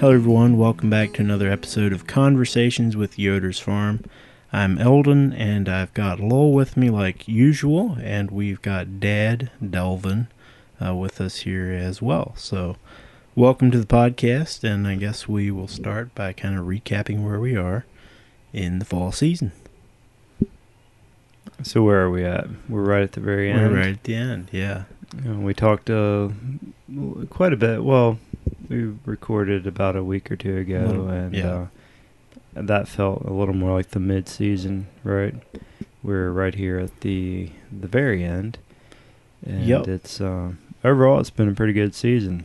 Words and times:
Hello, 0.00 0.14
everyone. 0.14 0.56
Welcome 0.56 0.88
back 0.88 1.12
to 1.12 1.20
another 1.20 1.50
episode 1.50 1.92
of 1.92 2.06
Conversations 2.06 2.96
with 2.96 3.18
Yoder's 3.18 3.58
Farm. 3.58 4.02
I'm 4.50 4.78
Eldon, 4.78 5.34
and 5.34 5.68
I've 5.68 5.92
got 5.92 6.18
Lowell 6.18 6.54
with 6.54 6.74
me 6.74 6.88
like 6.88 7.28
usual, 7.28 7.98
and 8.02 8.30
we've 8.30 8.62
got 8.62 8.98
Dad 8.98 9.50
Delvin 9.62 10.28
uh, 10.82 10.94
with 10.94 11.20
us 11.20 11.40
here 11.40 11.70
as 11.70 12.00
well. 12.00 12.32
So, 12.38 12.76
welcome 13.34 13.70
to 13.72 13.78
the 13.78 13.86
podcast, 13.86 14.64
and 14.64 14.88
I 14.88 14.94
guess 14.94 15.28
we 15.28 15.50
will 15.50 15.68
start 15.68 16.14
by 16.14 16.32
kind 16.32 16.58
of 16.58 16.64
recapping 16.64 17.22
where 17.22 17.38
we 17.38 17.54
are 17.54 17.84
in 18.54 18.78
the 18.78 18.86
fall 18.86 19.12
season. 19.12 19.52
So 21.62 21.82
where 21.82 22.00
are 22.00 22.10
we 22.10 22.24
at? 22.24 22.48
We're 22.70 22.84
right 22.84 23.02
at 23.02 23.12
the 23.12 23.20
very 23.20 23.50
end. 23.50 23.70
We're 23.70 23.80
right 23.80 23.92
at 23.92 24.04
the 24.04 24.14
end, 24.14 24.48
yeah. 24.50 24.84
Uh, 25.28 25.34
we 25.34 25.52
talked 25.52 25.90
uh, 25.90 26.30
quite 27.28 27.52
a 27.52 27.58
bit. 27.58 27.84
Well, 27.84 28.18
we 28.68 28.92
recorded 29.04 29.66
about 29.66 29.96
a 29.96 30.04
week 30.04 30.30
or 30.30 30.36
two 30.36 30.56
ago, 30.56 30.84
Little- 30.86 31.08
and 31.08 31.34
yeah. 31.34 31.46
uh, 31.48 31.66
that 32.62 32.88
felt 32.88 33.22
a 33.22 33.32
little 33.32 33.54
more 33.54 33.72
like 33.76 33.90
the 33.90 34.00
mid-season, 34.00 34.86
right? 35.04 35.34
We're 36.02 36.30
right 36.30 36.54
here 36.54 36.78
at 36.78 37.00
the 37.00 37.50
the 37.70 37.88
very 37.88 38.24
end, 38.24 38.58
and 39.44 39.64
Yep. 39.66 39.88
it's 39.88 40.20
uh, 40.20 40.52
overall 40.84 41.20
it's 41.20 41.30
been 41.30 41.48
a 41.48 41.54
pretty 41.54 41.72
good 41.74 41.94
season. 41.94 42.44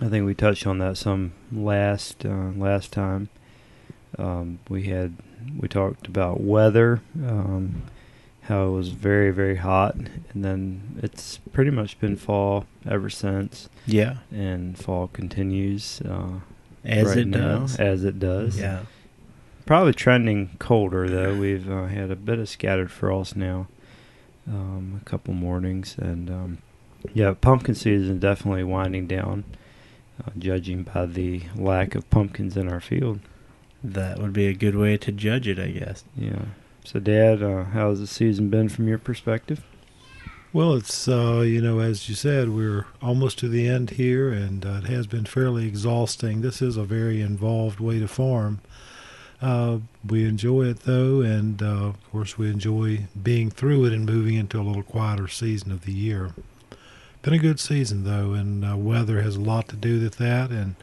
I 0.00 0.08
think 0.08 0.24
we 0.26 0.34
touched 0.34 0.66
on 0.66 0.78
that 0.78 0.96
some 0.96 1.32
last 1.52 2.24
uh, 2.24 2.50
last 2.56 2.92
time. 2.92 3.28
Um, 4.18 4.60
we 4.68 4.84
had 4.84 5.14
we 5.58 5.66
talked 5.68 6.06
about 6.06 6.40
weather, 6.40 7.00
um, 7.26 7.82
how 8.44 8.66
it 8.68 8.70
was 8.70 8.88
very 8.88 9.30
very 9.30 9.56
hot, 9.56 9.94
and 9.96 10.44
then 10.44 10.98
it's 11.02 11.38
pretty 11.52 11.70
much 11.70 11.98
been 12.00 12.16
fall 12.16 12.66
ever 12.88 13.08
since 13.10 13.68
Yeah, 13.86 14.18
and 14.32 14.76
fall 14.78 15.08
continues 15.08 16.00
uh, 16.02 16.40
as 16.84 17.08
right 17.08 17.18
it 17.18 17.28
now, 17.28 17.60
does. 17.60 17.76
as 17.76 18.04
it 18.04 18.18
does. 18.18 18.58
Yeah. 18.58 18.80
Probably 19.66 19.94
trending 19.94 20.56
colder 20.58 21.08
though. 21.08 21.34
We've 21.38 21.70
uh, 21.70 21.86
had 21.86 22.10
a 22.10 22.16
bit 22.16 22.38
of 22.38 22.48
scattered 22.50 22.90
frost 22.90 23.34
now, 23.34 23.66
um, 24.46 25.00
a 25.00 25.04
couple 25.04 25.32
mornings, 25.32 25.96
and 25.98 26.28
um, 26.28 26.58
yeah, 27.14 27.32
pumpkin 27.40 27.74
season 27.74 28.18
definitely 28.18 28.64
winding 28.64 29.06
down, 29.06 29.44
uh, 30.22 30.30
judging 30.38 30.82
by 30.82 31.06
the 31.06 31.42
lack 31.56 31.94
of 31.94 32.08
pumpkins 32.10 32.58
in 32.58 32.70
our 32.70 32.80
field. 32.80 33.20
That 33.82 34.18
would 34.18 34.34
be 34.34 34.46
a 34.46 34.52
good 34.54 34.76
way 34.76 34.98
to 34.98 35.12
judge 35.12 35.48
it, 35.48 35.58
I 35.58 35.68
guess. 35.68 36.04
Yeah. 36.16 36.44
So, 36.84 37.00
Dad, 37.00 37.42
uh, 37.42 37.64
how's 37.64 37.98
the 38.00 38.06
season 38.06 38.50
been 38.50 38.68
from 38.68 38.86
your 38.86 38.98
perspective? 38.98 39.64
Well, 40.52 40.74
it's 40.74 41.08
uh, 41.08 41.40
you 41.40 41.62
know, 41.62 41.80
as 41.80 42.10
you 42.10 42.14
said, 42.14 42.50
we're 42.50 42.86
almost 43.00 43.38
to 43.38 43.48
the 43.48 43.66
end 43.66 43.90
here, 43.90 44.30
and 44.30 44.64
uh, 44.64 44.80
it 44.82 44.84
has 44.84 45.06
been 45.06 45.24
fairly 45.24 45.66
exhausting. 45.66 46.42
This 46.42 46.60
is 46.60 46.76
a 46.76 46.84
very 46.84 47.22
involved 47.22 47.80
way 47.80 48.00
to 48.00 48.06
farm. 48.06 48.60
Uh, 49.40 49.78
we 50.06 50.26
enjoy 50.26 50.64
it 50.66 50.80
though, 50.80 51.22
and 51.22 51.62
uh, 51.62 51.86
of 51.86 52.10
course, 52.12 52.36
we 52.36 52.50
enjoy 52.50 53.06
being 53.20 53.50
through 53.50 53.86
it 53.86 53.94
and 53.94 54.04
moving 54.04 54.34
into 54.34 54.60
a 54.60 54.62
little 54.62 54.82
quieter 54.82 55.26
season 55.26 55.72
of 55.72 55.86
the 55.86 55.92
year. 55.92 56.32
Been 57.22 57.32
a 57.32 57.38
good 57.38 57.58
season 57.58 58.04
though, 58.04 58.34
and 58.34 58.62
uh, 58.62 58.76
weather 58.76 59.22
has 59.22 59.36
a 59.36 59.40
lot 59.40 59.68
to 59.68 59.76
do 59.76 60.02
with 60.02 60.16
that. 60.16 60.50
And 60.50 60.76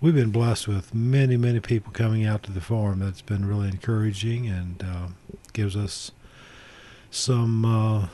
we've 0.00 0.14
been 0.14 0.30
blessed 0.30 0.68
with 0.68 0.94
many, 0.94 1.36
many 1.36 1.60
people 1.60 1.92
coming 1.92 2.26
out 2.26 2.42
to 2.42 2.52
the 2.52 2.60
farm. 2.60 2.98
That's 2.98 3.22
been 3.22 3.46
really 3.46 3.68
encouraging 3.68 4.48
and 4.48 4.82
uh, 4.82 5.08
gives 5.56 5.74
us 5.76 6.12
some 7.10 7.64
uh, 7.64 8.06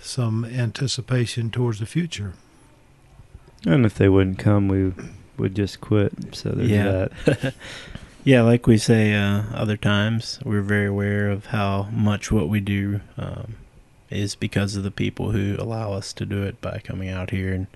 some 0.00 0.44
anticipation 0.44 1.48
towards 1.50 1.78
the 1.78 1.86
future. 1.86 2.32
And 3.64 3.86
if 3.86 3.94
they 3.94 4.08
wouldn't 4.08 4.38
come, 4.40 4.66
we 4.66 4.92
would 5.38 5.54
just 5.54 5.80
quit. 5.80 6.12
So 6.34 6.50
there's 6.50 6.68
Yeah. 6.70 7.06
that. 7.24 7.54
Yeah, 8.24 8.42
like 8.42 8.68
we 8.68 8.78
say 8.78 9.14
uh, 9.14 9.42
other 9.52 9.76
times, 9.76 10.38
we're 10.44 10.62
very 10.62 10.86
aware 10.86 11.28
of 11.28 11.46
how 11.46 11.88
much 11.90 12.30
what 12.30 12.48
we 12.48 12.60
do 12.60 13.00
um, 13.18 13.56
is 14.10 14.36
because 14.36 14.76
of 14.76 14.84
the 14.84 14.92
people 14.92 15.32
who 15.32 15.56
allow 15.58 15.92
us 15.92 16.12
to 16.12 16.24
do 16.24 16.44
it 16.44 16.60
by 16.60 16.80
coming 16.84 17.08
out 17.08 17.30
here 17.30 17.52
and 17.52 17.66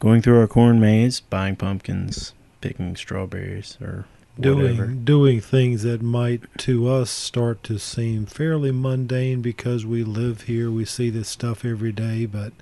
going 0.00 0.20
through 0.20 0.40
our 0.40 0.48
corn 0.48 0.80
maze, 0.80 1.20
buying 1.20 1.54
pumpkins, 1.54 2.32
picking 2.60 2.96
strawberries, 2.96 3.78
or 3.80 4.06
whatever. 4.36 4.86
Doing 4.86 5.04
doing 5.04 5.40
things 5.40 5.82
that 5.82 6.02
might 6.02 6.42
to 6.58 6.88
us 6.88 7.10
start 7.10 7.62
to 7.64 7.78
seem 7.78 8.26
fairly 8.26 8.70
mundane 8.70 9.42
because 9.42 9.86
we 9.86 10.04
live 10.04 10.42
here, 10.42 10.70
we 10.70 10.84
see 10.84 11.10
this 11.10 11.28
stuff 11.28 11.64
every 11.64 11.92
day, 11.92 12.26
but 12.26 12.52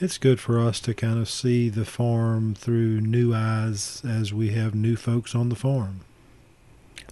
it's 0.00 0.18
good 0.18 0.38
for 0.38 0.60
us 0.60 0.80
to 0.80 0.94
kind 0.94 1.18
of 1.18 1.28
see 1.28 1.68
the 1.68 1.84
farm 1.84 2.54
through 2.54 3.00
new 3.00 3.34
eyes 3.34 4.02
as 4.08 4.32
we 4.32 4.50
have 4.50 4.74
new 4.74 4.96
folks 4.96 5.34
on 5.34 5.48
the 5.48 5.56
farm. 5.56 6.00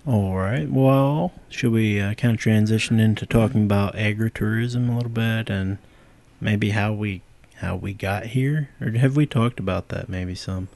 All 0.07 0.37
right. 0.37 0.71
Well, 0.71 1.33
should 1.49 1.73
we 1.73 2.01
uh, 2.01 2.15
kind 2.15 2.35
of 2.35 2.41
transition 2.41 3.01
into 3.01 3.27
talking 3.27 3.65
about 3.65 3.97
agritourism 3.97 4.89
a 4.89 4.93
little 4.93 5.11
bit 5.11 5.51
and 5.51 5.79
maybe 6.41 6.71
how 6.71 6.93
we 6.93 7.23
how 7.57 7.75
we 7.75 7.93
got 7.93 8.27
here, 8.27 8.69
or 8.81 8.91
have 8.91 9.17
we 9.17 9.27
talked 9.27 9.59
about 9.59 9.89
that 9.89 10.09
maybe 10.09 10.35
some? 10.35 10.69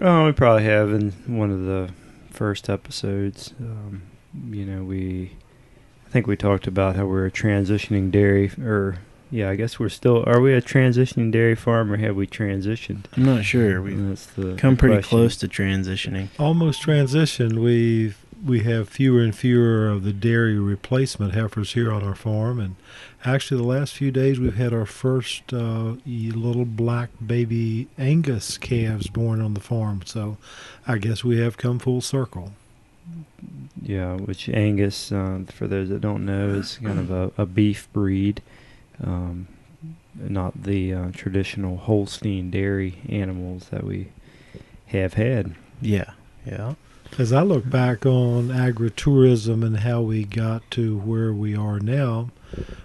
Oh, 0.00 0.24
we 0.26 0.32
probably 0.32 0.64
have 0.64 0.90
in 0.92 1.12
one 1.26 1.50
of 1.50 1.60
the 1.66 1.90
first 2.38 2.70
episodes. 2.70 3.52
Um, 3.60 4.02
you 4.50 4.64
know, 4.64 4.84
we, 4.84 5.32
I 6.06 6.10
think 6.10 6.28
we 6.28 6.36
talked 6.36 6.68
about 6.68 6.94
how 6.94 7.06
we're 7.06 7.26
a 7.26 7.32
transitioning 7.32 8.12
dairy, 8.12 8.52
or 8.62 9.00
yeah, 9.28 9.50
I 9.50 9.56
guess 9.56 9.80
we're 9.80 9.88
still. 9.88 10.22
Are 10.24 10.40
we 10.40 10.54
a 10.54 10.62
transitioning 10.62 11.32
dairy 11.32 11.56
farm, 11.56 11.92
or 11.92 11.96
have 11.96 12.14
we 12.14 12.28
transitioned? 12.28 13.06
I'm 13.16 13.24
not 13.24 13.44
sure. 13.44 13.82
We've 13.82 14.08
that's 14.08 14.26
the 14.26 14.54
come 14.54 14.76
pretty 14.76 14.94
question. 14.96 15.08
close 15.08 15.36
to 15.38 15.48
transitioning. 15.48 16.28
almost 16.38 16.80
transitioned. 16.80 17.58
We 17.58 18.14
we 18.44 18.60
have 18.60 18.88
fewer 18.88 19.20
and 19.20 19.34
fewer 19.34 19.88
of 19.88 20.04
the 20.04 20.12
dairy 20.12 20.58
replacement 20.58 21.34
heifers 21.34 21.72
here 21.72 21.92
on 21.92 22.02
our 22.02 22.14
farm, 22.14 22.60
and 22.60 22.76
actually, 23.24 23.60
the 23.60 23.66
last 23.66 23.94
few 23.94 24.10
days 24.10 24.38
we've 24.38 24.56
had 24.56 24.72
our 24.72 24.86
first 24.86 25.52
uh, 25.52 25.94
little 26.06 26.64
black 26.64 27.10
baby 27.24 27.88
Angus 27.98 28.58
calves 28.58 29.08
born 29.08 29.40
on 29.40 29.54
the 29.54 29.60
farm. 29.60 30.02
So, 30.04 30.36
I 30.86 30.98
guess 30.98 31.24
we 31.24 31.38
have 31.38 31.56
come 31.56 31.78
full 31.78 32.00
circle. 32.00 32.52
Yeah, 33.80 34.16
which 34.16 34.48
Angus, 34.48 35.12
uh, 35.12 35.40
for 35.48 35.66
those 35.66 35.88
that 35.88 36.00
don't 36.00 36.24
know, 36.24 36.50
is 36.50 36.78
kind 36.82 36.98
of 36.98 37.10
a, 37.10 37.30
a 37.38 37.46
beef 37.46 37.88
breed, 37.92 38.42
um, 39.02 39.48
not 40.14 40.62
the 40.64 40.92
uh, 40.92 41.10
traditional 41.12 41.78
Holstein 41.78 42.50
dairy 42.50 42.98
animals 43.08 43.68
that 43.70 43.84
we 43.84 44.08
have 44.88 45.14
had. 45.14 45.54
Yeah. 45.80 46.12
Yeah. 46.44 46.74
As 47.16 47.32
I 47.32 47.42
look 47.42 47.68
back 47.68 48.06
on 48.06 48.48
agritourism 48.48 49.64
and 49.64 49.78
how 49.78 50.02
we 50.02 50.24
got 50.24 50.68
to 50.72 50.98
where 50.98 51.32
we 51.32 51.56
are 51.56 51.80
now, 51.80 52.30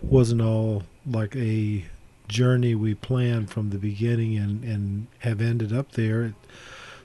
wasn't 0.01 0.41
all 0.41 0.83
like 1.05 1.35
a 1.35 1.85
journey 2.27 2.73
we 2.73 2.95
planned 2.95 3.51
from 3.51 3.69
the 3.69 3.77
beginning 3.77 4.37
and, 4.37 4.63
and 4.63 5.07
have 5.19 5.41
ended 5.41 5.71
up 5.71 5.91
there. 5.91 6.23
It 6.23 6.33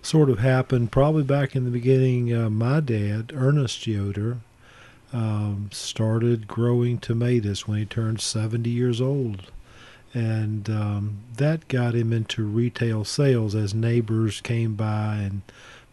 sort 0.01 0.31
of 0.31 0.39
happened 0.39 0.91
probably 0.91 1.23
back 1.23 1.55
in 1.55 1.65
the 1.65 1.71
beginning. 1.71 2.34
Uh, 2.34 2.49
my 2.49 2.81
dad, 2.81 3.33
Ernest 3.34 3.87
Yoder, 3.87 4.39
um, 5.12 5.69
started 5.73 6.49
growing 6.49 6.99
tomatoes 6.99 7.67
when 7.67 7.78
he 7.78 7.84
turned 7.84 8.21
70 8.21 8.69
years 8.71 9.01
old. 9.01 9.51
And 10.15 10.71
um, 10.71 11.19
that 11.37 11.69
got 11.69 11.95
him 11.95 12.12
into 12.12 12.43
retail 12.43 13.05
sales 13.05 13.55
as 13.55 13.75
neighbors 13.75 14.41
came 14.41 14.75
by 14.75 15.17
and 15.17 15.43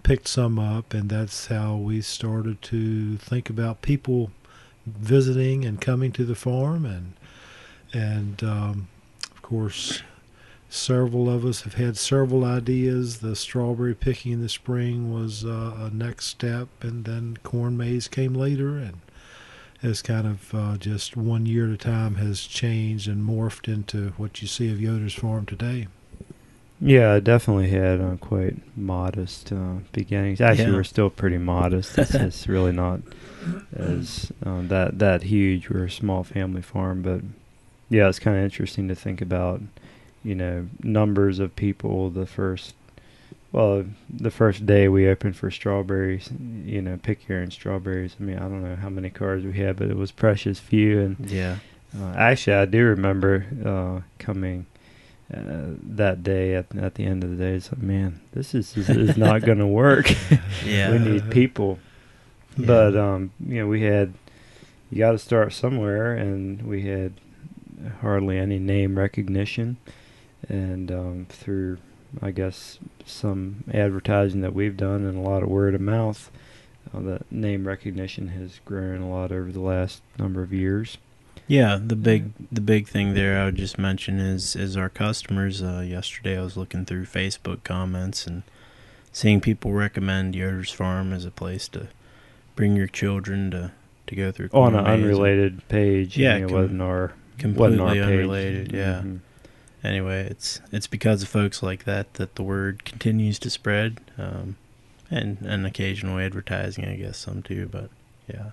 picked 0.05 0.27
some 0.27 0.59
up, 0.59 0.93
and 0.93 1.09
that's 1.09 1.47
how 1.47 1.75
we 1.75 1.99
started 1.99 2.61
to 2.61 3.17
think 3.17 3.49
about 3.49 3.81
people 3.81 4.29
visiting 4.85 5.65
and 5.65 5.81
coming 5.81 6.11
to 6.11 6.23
the 6.23 6.35
farm, 6.35 6.85
and 6.85 7.13
and 7.91 8.43
um, 8.43 8.87
of 9.31 9.41
course, 9.41 10.03
several 10.69 11.27
of 11.27 11.43
us 11.43 11.61
have 11.61 11.73
had 11.73 11.97
several 11.97 12.45
ideas. 12.45 13.17
The 13.17 13.35
strawberry 13.35 13.95
picking 13.95 14.31
in 14.33 14.41
the 14.41 14.49
spring 14.49 15.11
was 15.11 15.43
uh, 15.43 15.89
a 15.89 15.89
next 15.91 16.25
step, 16.27 16.67
and 16.81 17.05
then 17.05 17.37
corn 17.41 17.75
maze 17.75 18.07
came 18.07 18.35
later, 18.35 18.77
and 18.77 18.99
as 19.81 20.03
kind 20.03 20.27
of 20.27 20.53
uh, 20.53 20.77
just 20.77 21.17
one 21.17 21.47
year 21.47 21.65
at 21.65 21.73
a 21.73 21.77
time 21.77 22.15
has 22.15 22.41
changed 22.41 23.07
and 23.07 23.27
morphed 23.27 23.67
into 23.67 24.09
what 24.17 24.39
you 24.39 24.47
see 24.47 24.71
of 24.71 24.79
Yoder's 24.79 25.15
farm 25.15 25.47
today. 25.47 25.87
Yeah, 26.81 27.13
I 27.13 27.19
definitely 27.21 27.69
had 27.69 28.01
uh, 28.01 28.17
quite 28.19 28.55
modest 28.77 29.51
uh, 29.51 29.75
beginnings. 29.93 30.41
Actually, 30.41 30.65
Yeah. 30.71 30.73
we're 30.73 30.83
still 30.83 31.09
pretty 31.09 31.37
modest. 31.37 31.97
It's, 31.97 32.13
it's 32.15 32.47
really 32.47 32.73
not 32.73 32.99
as 33.75 34.31
um, 34.45 34.67
that 34.67 34.99
that 34.99 35.23
huge. 35.23 35.69
We're 35.69 35.85
a 35.85 35.91
small 35.91 36.23
family 36.23 36.61
farm, 36.61 37.01
but 37.01 37.21
yeah, 37.89 38.09
it's 38.09 38.19
kind 38.19 38.37
of 38.37 38.43
interesting 38.43 38.87
to 38.89 38.95
think 38.95 39.21
about. 39.21 39.61
You 40.23 40.33
know, 40.35 40.67
numbers 40.81 41.37
of 41.37 41.55
people. 41.55 42.09
The 42.09 42.25
first, 42.25 42.73
well, 43.51 43.85
the 44.09 44.31
first 44.31 44.65
day 44.65 44.87
we 44.87 45.07
opened 45.07 45.35
for 45.37 45.51
strawberries. 45.51 46.29
You 46.65 46.81
know, 46.81 46.97
pick 47.01 47.27
your 47.29 47.39
own 47.41 47.51
strawberries. 47.51 48.15
I 48.19 48.23
mean, 48.23 48.37
I 48.37 48.41
don't 48.41 48.63
know 48.63 48.75
how 48.75 48.89
many 48.89 49.11
cars 49.11 49.43
we 49.43 49.53
had, 49.53 49.75
but 49.77 49.89
it 49.91 49.95
was 49.97 50.11
precious 50.11 50.59
few. 50.59 50.99
And 50.99 51.29
Yeah. 51.29 51.57
uh, 51.95 52.13
actually, 52.17 52.55
I 52.55 52.65
do 52.65 52.83
remember 52.85 53.45
uh, 53.63 54.01
coming 54.17 54.65
uh, 55.33 55.73
that 55.81 56.23
day 56.23 56.53
at 56.53 56.75
at 56.75 56.95
the 56.95 57.05
end 57.05 57.23
of 57.23 57.31
the 57.31 57.35
day, 57.35 57.53
it's 57.55 57.71
like, 57.71 57.81
man, 57.81 58.21
this 58.33 58.53
is 58.53 58.75
is, 58.77 58.89
is 58.89 59.17
not 59.17 59.41
going 59.41 59.57
to 59.65 59.67
work. 59.67 60.11
Yeah. 60.63 60.91
we 60.93 60.99
need 60.99 61.31
people. 61.31 61.79
Yeah. 62.57 62.67
But 62.67 62.95
um, 62.95 63.31
you 63.45 63.61
know, 63.61 63.67
we 63.67 63.81
had 63.81 64.13
you 64.91 64.99
got 64.99 65.13
to 65.13 65.19
start 65.19 65.53
somewhere, 65.53 66.13
and 66.13 66.61
we 66.61 66.83
had 66.83 67.13
hardly 68.01 68.37
any 68.37 68.59
name 68.59 68.97
recognition, 68.97 69.77
and 70.47 70.91
um, 70.91 71.25
through 71.29 71.79
I 72.21 72.31
guess 72.31 72.79
some 73.05 73.63
advertising 73.73 74.41
that 74.41 74.53
we've 74.53 74.77
done 74.77 75.05
and 75.05 75.17
a 75.17 75.21
lot 75.21 75.43
of 75.43 75.49
word 75.49 75.75
of 75.75 75.81
mouth, 75.81 76.31
uh, 76.93 76.99
that 77.01 77.31
name 77.31 77.67
recognition 77.67 78.29
has 78.29 78.59
grown 78.63 79.01
a 79.01 79.09
lot 79.09 79.31
over 79.31 79.51
the 79.51 79.59
last 79.59 80.01
number 80.17 80.43
of 80.43 80.53
years. 80.53 80.97
Yeah, 81.47 81.77
the 81.83 81.95
big 81.95 82.31
the 82.51 82.61
big 82.61 82.87
thing 82.87 83.13
there 83.13 83.39
I 83.39 83.45
would 83.45 83.55
just 83.55 83.77
mention 83.77 84.19
is 84.19 84.55
is 84.55 84.75
our 84.75 84.89
customers. 84.89 85.61
Uh, 85.61 85.83
yesterday 85.87 86.37
I 86.39 86.41
was 86.41 86.57
looking 86.57 86.85
through 86.85 87.05
Facebook 87.05 87.63
comments 87.63 88.25
and 88.25 88.43
seeing 89.11 89.41
people 89.41 89.71
recommend 89.71 90.35
Yoder's 90.35 90.71
Farm 90.71 91.13
as 91.13 91.23
a 91.23 91.31
place 91.31 91.67
to 91.69 91.87
bring 92.55 92.75
your 92.75 92.87
children 92.87 93.51
to 93.51 93.71
to 94.07 94.15
go 94.15 94.31
through 94.31 94.49
On 94.53 94.75
an 94.75 94.85
unrelated 94.85 95.67
page, 95.67 96.17
Yeah, 96.17 96.39
com- 96.39 96.51
wasn't 96.53 96.81
our 96.81 97.13
completely 97.37 97.77
wasn't 97.77 97.81
our 97.81 97.93
page. 97.93 98.03
unrelated. 98.03 98.71
Yeah. 98.71 99.01
Mhm. 99.03 99.19
Anyway, 99.83 100.25
it's 100.27 100.61
it's 100.71 100.87
because 100.87 101.21
of 101.21 101.29
folks 101.29 101.61
like 101.61 101.83
that 101.83 102.15
that 102.15 102.35
the 102.35 102.43
word 102.43 102.83
continues 102.85 103.37
to 103.39 103.51
spread, 103.51 103.99
um, 104.17 104.55
and 105.11 105.37
and 105.45 105.63
occasional 105.67 106.17
advertising, 106.17 106.85
I 106.85 106.95
guess 106.95 107.17
some 107.19 107.43
too. 107.43 107.69
But 107.71 107.91
yeah, 108.27 108.51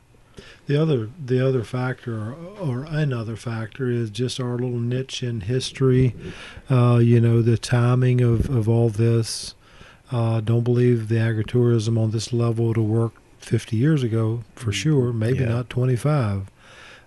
The 0.66 0.80
other 0.80 1.10
the 1.24 1.46
other 1.46 1.64
factor 1.64 2.14
or, 2.14 2.34
or 2.60 2.84
another 2.88 3.36
factor 3.36 3.90
is 3.90 4.10
just 4.10 4.38
our 4.40 4.52
little 4.52 4.78
niche 4.78 5.22
in 5.22 5.42
history. 5.42 6.14
Uh, 6.70 6.98
you 7.02 7.20
know 7.20 7.42
the 7.42 7.58
timing 7.58 8.20
of, 8.20 8.48
of 8.48 8.68
all 8.68 8.88
this. 8.88 9.54
Uh, 10.10 10.40
don't 10.40 10.62
believe 10.64 11.08
the 11.08 11.16
agritourism 11.16 11.98
on 11.98 12.10
this 12.10 12.32
level 12.32 12.74
to 12.74 12.82
work 12.82 13.12
50 13.38 13.76
years 13.76 14.02
ago 14.02 14.44
for 14.54 14.70
Mhm. 14.70 14.74
sure. 14.74 15.12
Maybe 15.12 15.40
Yeah. 15.40 15.48
not 15.48 15.70
25. 15.70 16.50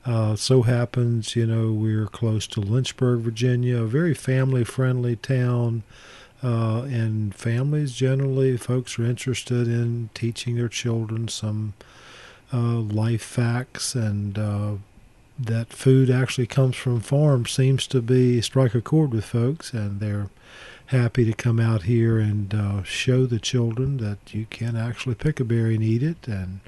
Uh, 0.06 0.36
so 0.36 0.64
happens, 0.64 1.36
you 1.36 1.46
know, 1.48 1.72
we're 1.72 2.08
close 2.08 2.46
to 2.48 2.60
Lynchburg, 2.62 3.22
Virginia, 3.22 3.82
a 3.82 3.88
very 3.88 4.14
family 4.14 4.64
friendly 4.64 5.16
town. 5.16 5.84
Uh, 6.44 6.82
and 6.84 7.34
families 7.34 7.94
generally, 7.94 8.56
folks 8.58 9.00
are 9.00 9.06
interested 9.06 9.68
in 9.68 10.10
teaching 10.14 10.56
their 10.56 10.68
children 10.68 11.28
some 11.28 11.74
uh, 12.54 12.80
life 12.80 13.24
facts 13.24 13.96
and 13.96 14.38
uh, 14.38 14.74
that 15.38 15.74
food 15.74 16.10
actually 16.10 16.48
comes 16.48 16.76
from 16.76 17.00
farms 17.00 17.52
seems 17.52 17.88
to 17.88 18.02
be 18.02 18.42
strike 18.42 18.74
a 18.74 18.82
chord 18.82 19.12
with 19.12 19.26
folks 19.26 19.74
and 19.74 20.00
they're 20.00 20.30
happy 20.88 21.26
to 21.26 21.34
come 21.34 21.60
out 21.60 21.84
here 21.84 22.20
and 22.20 22.54
uh, 22.54 22.84
show 22.84 23.26
the 23.26 23.40
children 23.40 23.98
that 23.98 24.34
you 24.34 24.46
can 24.50 24.78
actually 24.78 25.16
pick 25.16 25.40
a 25.40 25.44
berry 25.44 25.76
and 25.76 25.84
eat 25.84 26.04
it 26.04 26.28
and 26.28 26.60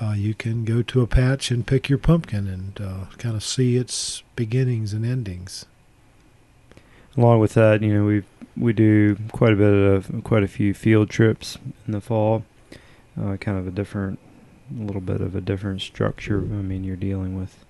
uh, 0.00 0.12
you 0.16 0.34
can 0.34 0.64
go 0.64 0.82
to 0.82 1.00
a 1.02 1.06
patch 1.06 1.50
and 1.50 1.66
pick 1.66 1.88
your 1.88 1.98
pumpkin 1.98 2.46
and 2.48 2.80
uh, 2.80 3.04
kind 3.18 3.36
of 3.36 3.44
see 3.44 3.76
its 3.76 4.22
beginnings 4.34 4.92
and 4.92 5.06
endings 5.06 5.66
Along 7.16 7.38
with 7.38 7.54
that, 7.54 7.82
you 7.82 7.94
know, 7.94 8.04
we 8.04 8.22
we 8.56 8.72
do 8.72 9.16
quite 9.32 9.52
a 9.52 9.56
bit 9.56 9.72
of 9.72 10.24
quite 10.24 10.42
a 10.42 10.48
few 10.48 10.74
field 10.74 11.10
trips 11.10 11.58
in 11.86 11.92
the 11.92 12.00
fall. 12.00 12.44
Uh, 13.20 13.36
kind 13.36 13.56
of 13.56 13.66
a 13.68 13.70
different, 13.70 14.18
a 14.70 14.82
little 14.82 15.00
bit 15.00 15.20
of 15.20 15.34
a 15.34 15.40
different 15.40 15.80
structure. 15.82 16.38
I 16.38 16.62
mean, 16.62 16.84
you're 16.84 16.96
dealing 16.96 17.36
with 17.38 17.64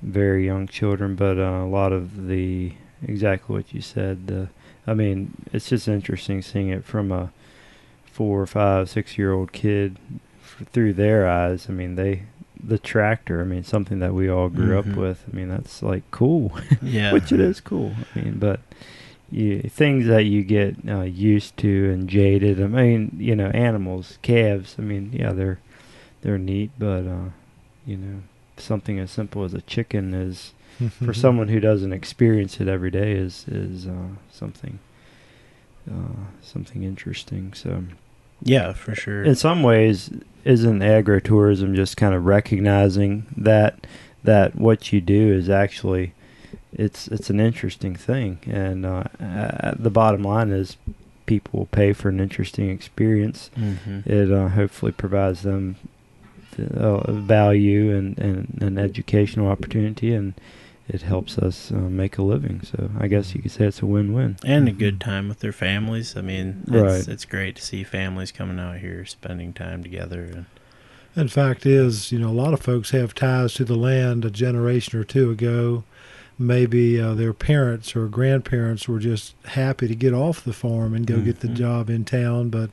very 0.00 0.46
young 0.46 0.66
children, 0.66 1.14
but 1.14 1.38
uh, 1.38 1.62
a 1.62 1.66
lot 1.68 1.92
of 1.92 2.26
the 2.28 2.72
exactly 3.06 3.54
what 3.56 3.72
you 3.74 3.80
said. 3.80 4.26
The, 4.26 4.48
I 4.86 4.94
mean, 4.94 5.32
it's 5.52 5.68
just 5.68 5.88
interesting 5.88 6.42
seeing 6.42 6.68
it 6.70 6.84
from 6.84 7.12
a 7.12 7.32
four, 8.04 8.46
five, 8.46 8.88
six 8.90 9.16
year 9.18 9.32
old 9.32 9.52
kid 9.52 9.96
f- 10.42 10.66
through 10.72 10.94
their 10.94 11.28
eyes. 11.28 11.66
I 11.68 11.72
mean, 11.72 11.94
they 11.96 12.22
the 12.64 12.78
tractor. 12.78 13.40
I 13.40 13.44
mean, 13.44 13.64
something 13.64 13.98
that 14.00 14.14
we 14.14 14.28
all 14.28 14.48
grew 14.48 14.74
Mhm. 14.74 14.78
up 14.90 14.96
with. 14.96 15.24
I 15.32 15.36
mean, 15.36 15.48
that's 15.48 15.82
like 15.82 16.02
cool 16.10 16.52
yeah, 16.82 17.12
which 17.12 17.32
it 17.32 17.40
is 17.40 17.60
cool. 17.60 17.94
I 18.14 18.18
mean, 18.20 18.38
but 18.38 18.60
you, 19.30 19.62
things 19.62 20.06
that 20.06 20.24
you 20.26 20.42
get 20.44 20.76
uh, 20.88 21.00
used 21.02 21.56
to 21.58 21.90
and 21.92 22.08
jaded. 22.08 22.62
I 22.62 22.66
mean, 22.66 23.16
you 23.18 23.34
know, 23.34 23.48
animals, 23.48 24.18
calves. 24.22 24.76
I 24.78 24.82
mean, 24.82 25.10
yeah, 25.12 25.32
they're 25.32 25.58
they're 26.22 26.38
neat, 26.38 26.70
but 26.78 27.06
uh, 27.06 27.30
you 27.86 27.96
know, 27.96 28.22
something 28.56 28.98
as 28.98 29.10
simple 29.10 29.44
as 29.44 29.54
a 29.54 29.62
chicken 29.62 30.14
is 30.14 30.52
for 31.04 31.12
someone 31.12 31.48
who 31.48 31.60
doesn't 31.60 31.92
experience 31.92 32.60
it 32.60 32.68
every 32.68 32.90
day 32.90 33.12
is 33.12 33.44
is 33.48 33.86
uh, 33.86 34.08
something 34.30 34.78
uh, 35.90 36.24
something 36.42 36.82
interesting. 36.82 37.52
So 37.54 37.84
yeah, 38.42 38.72
for 38.72 38.94
sure. 38.94 39.22
in 39.24 39.34
some 39.34 39.62
ways, 39.62 40.10
isn't 40.44 40.80
agritourism 40.80 41.74
just 41.74 41.96
kind 41.96 42.14
of 42.14 42.24
recognizing 42.24 43.26
that 43.36 43.86
that 44.24 44.54
what 44.56 44.92
you 44.92 45.00
do 45.00 45.32
is 45.32 45.50
actually 45.50 46.14
it's 46.72 47.08
it's 47.08 47.30
an 47.30 47.40
interesting 47.40 47.94
thing, 47.94 48.38
and 48.46 48.86
uh, 48.86 49.04
the 49.78 49.90
bottom 49.90 50.22
line 50.22 50.50
is 50.50 50.76
people 51.26 51.60
will 51.60 51.66
pay 51.66 51.92
for 51.92 52.08
an 52.08 52.18
interesting 52.20 52.70
experience. 52.70 53.50
hmm 53.54 54.00
It 54.04 54.32
uh, 54.32 54.48
hopefully 54.48 54.92
provides 54.92 55.42
them 55.42 55.76
uh, 56.58 57.10
value 57.12 57.94
and, 57.96 58.18
and 58.18 58.58
an 58.62 58.78
educational 58.78 59.48
opportunity, 59.48 60.14
and 60.14 60.34
it 60.88 61.02
helps 61.02 61.38
us 61.38 61.70
uh, 61.70 61.76
make 61.76 62.18
a 62.18 62.22
living. 62.22 62.60
So 62.62 62.90
I 62.98 63.06
guess 63.08 63.34
you 63.34 63.42
could 63.42 63.52
say 63.52 63.66
it's 63.66 63.82
a 63.82 63.86
win-win. 63.86 64.36
and 64.44 64.68
a 64.68 64.72
good 64.72 65.00
time 65.00 65.28
with 65.28 65.40
their 65.40 65.52
families. 65.52 66.16
I 66.16 66.20
mean, 66.22 66.64
it's, 66.66 66.70
Right. 66.70 67.08
it's 67.08 67.24
great 67.24 67.56
to 67.56 67.62
see 67.62 67.84
families 67.84 68.32
coming 68.32 68.58
out 68.58 68.78
here, 68.78 69.04
spending 69.04 69.52
time 69.52 69.82
together, 69.82 70.22
and 70.24 70.46
In 71.14 71.28
fact, 71.28 71.66
is 71.66 72.10
you 72.10 72.18
know 72.18 72.30
a 72.30 72.32
lot 72.44 72.52
of 72.54 72.60
folks 72.60 72.90
have 72.90 73.14
ties 73.14 73.54
to 73.54 73.64
the 73.64 73.76
land 73.76 74.24
a 74.24 74.30
generation 74.30 74.98
or 74.98 75.04
two 75.04 75.30
ago. 75.30 75.84
Maybe 76.38 77.00
uh, 77.00 77.14
their 77.14 77.32
parents 77.32 77.94
or 77.94 78.08
grandparents 78.08 78.88
were 78.88 78.98
just 78.98 79.34
happy 79.46 79.86
to 79.88 79.94
get 79.94 80.12
off 80.14 80.42
the 80.44 80.52
farm 80.52 80.94
and 80.94 81.06
go 81.06 81.20
get 81.20 81.40
the 81.40 81.48
Mhm. 81.48 81.54
job 81.54 81.90
in 81.90 82.04
town, 82.04 82.48
but 82.50 82.70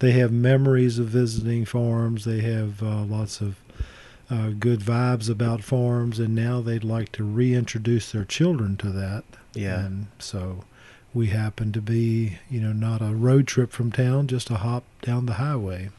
they 0.00 0.12
have 0.12 0.32
memories 0.32 0.98
of 0.98 1.08
visiting 1.08 1.64
farms. 1.64 2.24
They 2.24 2.40
have 2.40 2.82
uh, 2.82 3.04
lots 3.04 3.40
of 3.40 3.56
uh, 4.30 4.50
good 4.58 4.80
vibes 4.80 5.28
about 5.28 5.62
farms, 5.62 6.18
and 6.18 6.34
now 6.34 6.60
they'd 6.62 6.82
like 6.82 7.12
to 7.12 7.22
reintroduce 7.22 8.10
their 8.10 8.24
children 8.24 8.76
to 8.78 8.88
that. 8.90 9.22
yeah, 9.52 9.84
And 9.84 10.06
so 10.18 10.64
we 11.12 11.26
happen 11.28 11.72
to 11.72 11.82
be, 11.82 12.38
you 12.50 12.60
know, 12.60 12.72
not 12.72 13.02
a 13.02 13.14
road 13.14 13.46
trip 13.46 13.70
from 13.70 13.92
town, 13.92 14.26
just 14.26 14.48
a 14.50 14.56
hop 14.56 14.82
down 15.02 15.26
the 15.26 15.34
highway. 15.34 15.90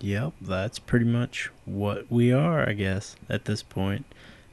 Yep, 0.00 0.34
that's 0.42 0.78
pretty 0.78 1.06
much 1.06 1.50
what 1.64 2.04
we 2.10 2.30
are, 2.30 2.68
I 2.68 2.74
guess, 2.74 3.16
at 3.30 3.46
this 3.46 3.62
point. 3.62 4.04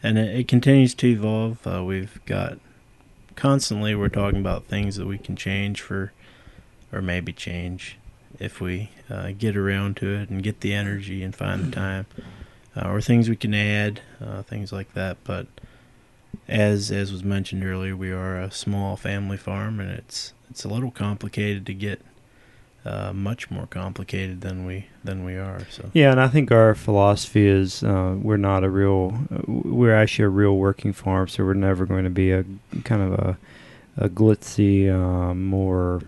And 0.03 0.17
it, 0.17 0.35
it 0.35 0.47
continues 0.47 0.95
to 0.95 1.07
evolve. 1.07 1.65
Uh, 1.65 1.83
we've 1.83 2.19
got 2.25 2.59
constantly 3.35 3.95
we're 3.95 4.09
talking 4.09 4.39
about 4.39 4.65
things 4.65 4.95
that 4.95 5.07
we 5.07 5.17
can 5.17 5.35
change 5.35 5.81
for, 5.81 6.11
or 6.91 7.01
maybe 7.01 7.33
change 7.33 7.97
if 8.39 8.59
we 8.59 8.89
uh, 9.09 9.31
get 9.37 9.55
around 9.55 9.97
to 9.97 10.07
it 10.07 10.29
and 10.29 10.41
get 10.41 10.61
the 10.61 10.73
energy 10.73 11.23
and 11.23 11.35
find 11.35 11.65
the 11.65 11.71
time, 11.71 12.05
uh, 12.75 12.87
or 12.87 13.01
things 13.01 13.29
we 13.29 13.35
can 13.35 13.53
add, 13.53 14.01
uh, 14.19 14.41
things 14.41 14.71
like 14.71 14.93
that. 14.93 15.17
But 15.23 15.47
as 16.47 16.91
as 16.91 17.11
was 17.11 17.23
mentioned 17.23 17.63
earlier, 17.63 17.95
we 17.95 18.11
are 18.11 18.39
a 18.39 18.51
small 18.51 18.97
family 18.97 19.37
farm, 19.37 19.79
and 19.79 19.91
it's 19.91 20.33
it's 20.49 20.63
a 20.63 20.69
little 20.69 20.91
complicated 20.91 21.65
to 21.67 21.73
get 21.73 22.01
uh, 22.85 23.13
much 23.13 23.51
more 23.51 23.67
complicated 23.67 24.41
than 24.41 24.65
we 24.65 24.87
than 25.03 25.23
we 25.23 25.35
are. 25.35 25.65
So 25.69 25.89
Yeah, 25.93 26.11
and 26.11 26.19
I 26.19 26.27
think 26.27 26.51
our 26.51 26.73
philosophy 26.75 27.45
is 27.47 27.83
uh, 27.83 28.15
we're 28.19 28.37
not 28.37 28.63
a 28.63 28.69
real, 28.69 29.19
uh, 29.33 29.41
we're 29.47 29.95
actually 29.95 30.25
a 30.25 30.29
real 30.29 30.57
working 30.57 30.93
farm, 30.93 31.27
so 31.27 31.43
we're 31.43 31.53
never 31.53 31.85
going 31.85 32.03
to 32.05 32.09
be 32.09 32.31
a 32.31 32.43
kind 32.83 33.01
of 33.01 33.13
a, 33.19 33.37
a 33.97 34.09
glitzy, 34.09 34.89
uh, 34.89 35.33
more, 35.33 36.01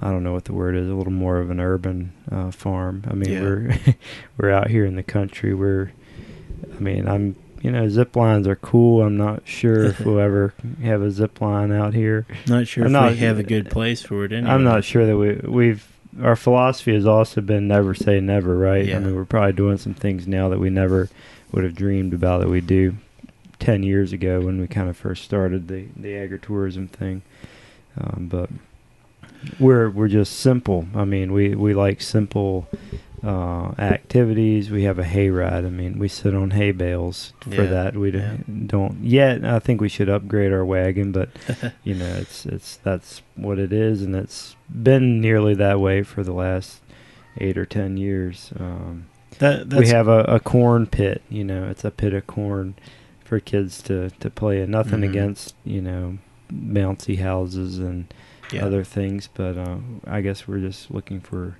I 0.00 0.10
don't 0.10 0.22
know 0.24 0.32
what 0.32 0.44
the 0.46 0.52
word 0.54 0.74
is, 0.76 0.88
a 0.88 0.94
little 0.94 1.12
more 1.12 1.38
of 1.38 1.50
an 1.50 1.60
urban 1.60 2.12
uh, 2.30 2.50
farm. 2.50 3.04
I 3.08 3.14
mean, 3.14 3.32
Yeah. 3.32 3.40
we're 3.42 3.78
we're 4.38 4.50
out 4.50 4.68
here 4.68 4.84
in 4.84 4.96
the 4.96 5.02
country. 5.02 5.54
We're, 5.54 5.92
I 6.76 6.78
mean, 6.80 7.08
I'm, 7.08 7.36
you 7.62 7.70
know, 7.70 7.88
zip 7.88 8.16
lines 8.16 8.46
are 8.48 8.56
cool. 8.56 9.02
I'm 9.02 9.16
not 9.16 9.42
sure 9.46 9.84
if 9.84 10.00
we'll 10.04 10.18
ever 10.18 10.52
have 10.82 11.00
a 11.00 11.10
zip 11.10 11.40
line 11.40 11.70
out 11.72 11.94
here. 11.94 12.26
not 12.48 12.66
sure 12.66 12.82
I'm 12.84 12.88
if 12.88 12.92
not- 12.92 13.10
we 13.12 13.18
have 13.18 13.38
a 13.38 13.42
good 13.44 13.70
place 13.70 14.02
for 14.02 14.24
it. 14.24 14.32
Anyway. 14.32 14.50
I'm 14.52 14.64
not 14.64 14.84
sure 14.84 15.06
that 15.06 15.16
we 15.16 15.34
we've 15.48 15.88
our 16.22 16.36
philosophy 16.36 16.92
has 16.92 17.06
also 17.06 17.40
been 17.40 17.66
never 17.68 17.94
say 17.94 18.20
never, 18.20 18.58
right? 18.58 18.84
Yeah. 18.84 18.96
I 18.96 18.98
mean, 18.98 19.14
we're 19.16 19.24
probably 19.24 19.54
doing 19.54 19.78
some 19.78 19.94
things 19.94 20.26
now 20.26 20.50
that 20.50 20.58
we 20.58 20.68
never 20.68 21.08
would 21.52 21.64
have 21.64 21.74
dreamed 21.74 22.12
about 22.12 22.40
that 22.42 22.50
we 22.50 22.60
do 22.60 22.96
ten 23.58 23.82
years 23.82 24.12
ago 24.12 24.40
when 24.40 24.60
we 24.60 24.66
kind 24.66 24.90
of 24.90 24.96
first 24.96 25.24
started 25.24 25.68
the 25.68 25.86
the 25.96 26.10
agritourism 26.12 26.90
thing. 26.90 27.22
Um, 27.98 28.26
but 28.30 28.50
we're 29.60 29.88
we're 29.88 30.08
just 30.08 30.38
simple. 30.38 30.86
I 30.94 31.04
mean, 31.04 31.32
we 31.32 31.54
we 31.54 31.74
like 31.74 32.00
simple 32.00 32.68
uh, 33.24 33.72
activities. 33.78 34.70
We 34.70 34.82
have 34.84 34.98
a 34.98 35.04
hayride. 35.04 35.66
I 35.66 35.70
mean, 35.70 35.98
we 35.98 36.08
sit 36.08 36.34
on 36.34 36.50
hay 36.50 36.72
bales 36.72 37.32
for 37.40 37.50
Yeah, 37.62 37.66
that. 37.66 37.96
We 37.96 38.12
yeah. 38.12 38.36
don't, 38.66 39.02
yet. 39.04 39.44
I 39.44 39.58
think 39.58 39.80
we 39.80 39.88
should 39.88 40.08
upgrade 40.08 40.52
our 40.52 40.64
wagon, 40.64 41.12
but 41.12 41.28
you 41.84 41.94
know, 41.94 42.06
it's 42.16 42.46
it's 42.46 42.76
that's 42.78 43.22
what 43.36 43.58
it 43.58 43.72
is, 43.72 44.02
and 44.02 44.14
it's 44.16 44.56
been 44.68 45.20
nearly 45.20 45.54
that 45.54 45.80
way 45.80 46.02
for 46.02 46.22
the 46.22 46.32
last 46.32 46.82
eight 47.38 47.56
or 47.56 47.66
ten 47.66 47.96
years. 47.96 48.52
Um, 48.58 49.06
That 49.38 49.68
we 49.72 49.88
have 49.88 50.08
a, 50.08 50.20
a 50.24 50.40
corn 50.40 50.86
pit. 50.86 51.22
You 51.28 51.44
know, 51.44 51.68
it's 51.68 51.84
a 51.84 51.90
pit 51.90 52.12
of 52.14 52.26
corn 52.26 52.74
for 53.24 53.38
kids 53.40 53.80
to 53.82 54.10
to 54.10 54.30
play 54.30 54.60
in. 54.60 54.70
Nothing 54.70 55.00
Mhm. 55.00 55.08
against 55.10 55.54
you 55.64 55.80
know 55.80 56.18
bouncy 56.52 57.18
houses 57.20 57.78
and 57.78 58.12
yeah. 58.52 58.64
other 58.66 58.84
things, 58.84 59.28
but 59.32 59.56
uh, 59.56 59.76
I 60.06 60.20
guess 60.20 60.46
we're 60.46 60.58
just 60.60 60.90
looking 60.90 61.20
for, 61.20 61.56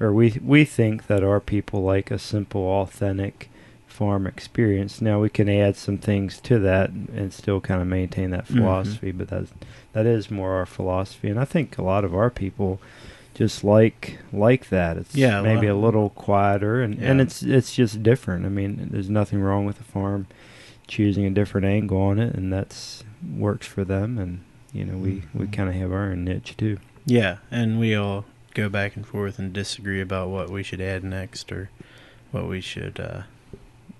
or 0.00 0.12
we 0.12 0.38
we 0.42 0.64
think 0.64 1.06
that 1.06 1.22
our 1.24 1.40
people 1.40 1.82
like 1.82 2.10
a 2.10 2.18
simple, 2.18 2.62
authentic 2.62 3.48
farm 3.86 4.26
experience. 4.26 5.00
Now 5.00 5.20
we 5.20 5.28
can 5.28 5.48
add 5.48 5.76
some 5.76 5.98
things 5.98 6.40
to 6.40 6.58
that 6.58 6.90
and 6.90 7.32
still 7.32 7.60
kind 7.60 7.80
of 7.80 7.86
maintain 7.86 8.30
that 8.30 8.46
Mhm. 8.48 8.56
philosophy, 8.56 9.12
but 9.12 9.28
that's 9.28 9.52
that 9.92 10.06
is 10.06 10.30
more 10.30 10.54
our 10.54 10.66
philosophy, 10.66 11.28
and 11.28 11.38
I 11.38 11.44
think 11.44 11.78
a 11.78 11.82
lot 11.82 12.04
of 12.04 12.14
our 12.14 12.28
people 12.30 12.80
just 13.34 13.62
like 13.64 14.18
like 14.32 14.68
that. 14.70 14.96
It's 14.96 15.14
Yeah, 15.14 15.40
maybe 15.42 15.66
a 15.68 15.76
little 15.76 16.10
quieter, 16.10 16.82
and 16.82 16.98
and 16.98 17.20
it's 17.20 17.42
it's 17.42 17.74
just 17.74 18.02
different. 18.02 18.46
I 18.46 18.48
mean, 18.48 18.88
there's 18.90 19.10
nothing 19.10 19.40
wrong 19.40 19.64
with 19.64 19.80
a 19.80 19.84
farm 19.84 20.26
choosing 20.88 21.24
a 21.24 21.30
different 21.30 21.66
angle 21.66 22.00
on 22.00 22.18
it, 22.18 22.34
and 22.34 22.52
that's 22.52 23.04
works 23.36 23.66
for 23.66 23.84
them, 23.84 24.18
and 24.18 24.40
you 24.72 24.84
know 24.84 24.96
we 24.98 25.22
we 25.32 25.46
Mhm. 25.46 25.52
kind 25.52 25.68
of 25.68 25.74
have 25.76 25.92
our 25.92 26.10
own 26.10 26.24
niche 26.24 26.56
too. 26.56 26.78
Yeah, 27.06 27.36
and 27.50 27.78
we 27.78 27.94
all 27.94 28.24
go 28.54 28.68
back 28.68 28.96
and 28.96 29.06
forth 29.06 29.38
and 29.38 29.52
disagree 29.52 30.00
about 30.00 30.28
what 30.28 30.48
we 30.50 30.62
should 30.62 30.80
add 30.80 31.04
next 31.04 31.50
or 31.52 31.70
what 32.30 32.48
we 32.48 32.60
should 32.60 32.98
uh, 32.98 33.22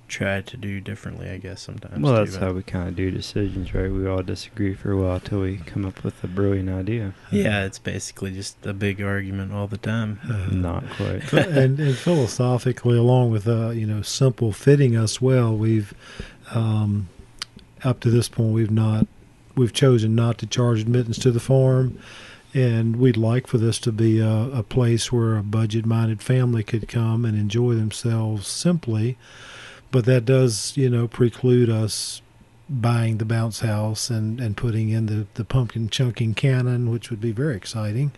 try 0.09 0.41
to 0.41 0.57
do 0.57 0.81
differently. 0.81 1.29
I 1.29 1.39
guess 1.39 1.61
sometimes. 1.63 2.01
Well, 2.03 2.15
that's 2.15 2.37
but- 2.37 2.43
how 2.47 2.53
we 2.53 2.63
kind 2.63 2.89
of 2.89 2.97
do 2.97 3.11
decisions, 3.11 3.75
right? 3.75 3.91
We 3.91 4.07
all 4.07 4.23
disagree 4.23 4.75
for 4.75 4.93
a 4.93 4.97
while 4.97 5.21
till 5.21 5.41
we 5.41 5.59
come 5.59 5.85
up 5.85 6.03
with 6.05 6.23
a 6.25 6.29
brilliant 6.29 6.71
idea. 6.71 7.15
Yeah, 7.31 7.65
it's 7.65 7.79
basically 7.79 8.33
just 8.33 8.65
a 8.65 8.73
big 8.73 9.03
argument 9.03 9.53
all 9.53 9.67
the 9.67 9.79
time. 9.79 10.21
Uh, 10.29 10.55
Not 10.55 10.89
quite. 10.91 11.33
and, 11.33 11.79
and 11.79 11.97
philosophically, 11.97 12.97
along 12.99 13.31
with 13.31 13.47
uh, 13.49 13.71
you 13.71 13.87
know 13.87 14.03
simple 14.03 14.53
fitting 14.53 14.97
us 14.97 15.21
well, 15.21 15.55
we've 15.57 15.93
um, 16.55 17.09
up 17.83 18.01
to 18.01 18.11
this 18.11 18.29
point 18.29 18.53
we've 18.55 18.71
not 18.71 19.07
we've 19.57 19.73
chosen 19.73 20.15
not 20.15 20.39
to 20.39 20.47
charge 20.47 20.81
admittance 20.81 21.19
to 21.19 21.31
the 21.31 21.41
farm, 21.41 21.99
and 22.55 22.97
we'd 22.97 23.17
like 23.17 23.47
for 23.49 23.59
this 23.59 23.79
to 23.81 23.93
be 23.93 24.21
a, 24.21 24.49
a 24.53 24.63
place 24.63 25.11
where 25.11 25.37
a 25.37 25.43
budget-minded 25.43 26.23
family 26.23 26.63
could 26.63 26.89
come 26.89 27.25
and 27.25 27.37
enjoy 27.37 27.75
themselves 27.75 28.47
simply, 28.47 29.19
but 29.91 30.05
that 30.05 30.25
does 30.25 30.77
you 30.77 30.89
know 30.89 31.09
preclude 31.09 31.69
us 31.69 32.23
buying 32.69 33.19
the 33.19 33.25
bounce 33.27 33.61
house 33.61 34.09
and, 34.09 34.41
and 34.41 34.57
putting 34.57 34.89
in 34.89 35.07
the, 35.07 35.27
the 35.35 35.45
pumpkin 35.45 35.89
chunking 35.91 36.33
cannon, 36.35 36.91
which 36.91 37.11
would 37.11 37.21
be 37.21 37.31
very 37.31 37.57
exciting. 37.57 38.11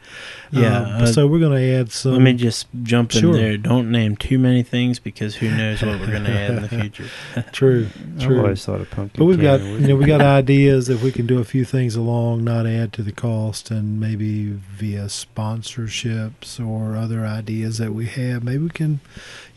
Yeah, 0.53 0.83
Um, 0.83 1.03
uh, 1.03 1.07
so 1.07 1.27
we're 1.27 1.41
going 1.41 1.59
to 1.59 1.75
add 1.75 1.91
some. 1.91 2.13
Let 2.13 2.23
me 2.23 2.33
just 2.35 2.69
jump 2.85 3.15
in 3.17 3.33
there. 3.33 3.57
Don't 3.57 3.91
name 3.91 4.17
too 4.17 4.39
many 4.39 4.63
things 4.63 4.99
because 5.01 5.37
who 5.37 5.51
knows 5.51 5.83
what 5.83 5.99
we're 5.99 6.11
going 6.13 6.25
to 6.25 6.31
add 6.31 6.51
in 6.51 6.63
the 6.63 6.69
future. 6.81 7.07
True, 7.53 7.87
True. 7.87 7.89
I've 8.15 8.23
true. 8.23 8.39
always 8.41 8.65
thought 8.65 8.81
a 8.81 8.85
pumpkin. 8.85 9.19
But 9.19 9.25
we've 9.25 9.41
got 9.41 9.61
you 9.61 9.89
know 9.89 9.97
we 9.97 10.05
got 10.05 10.21
ideas 10.21 10.89
if 10.89 11.03
we 11.03 11.11
can 11.11 11.27
do 11.27 11.39
a 11.41 11.45
few 11.45 11.65
things 11.65 11.97
along, 11.97 12.45
not 12.45 12.67
add 12.67 12.93
to 12.95 13.03
the 13.03 13.13
cost, 13.13 13.71
and 13.71 13.99
maybe 13.99 14.53
via 14.53 15.07
sponsorships 15.07 16.65
or 16.65 16.97
other 16.97 17.27
ideas 17.27 17.79
that 17.79 17.93
we 17.93 18.07
have, 18.07 18.45
maybe 18.45 18.59
we 18.65 18.71
can, 18.71 19.01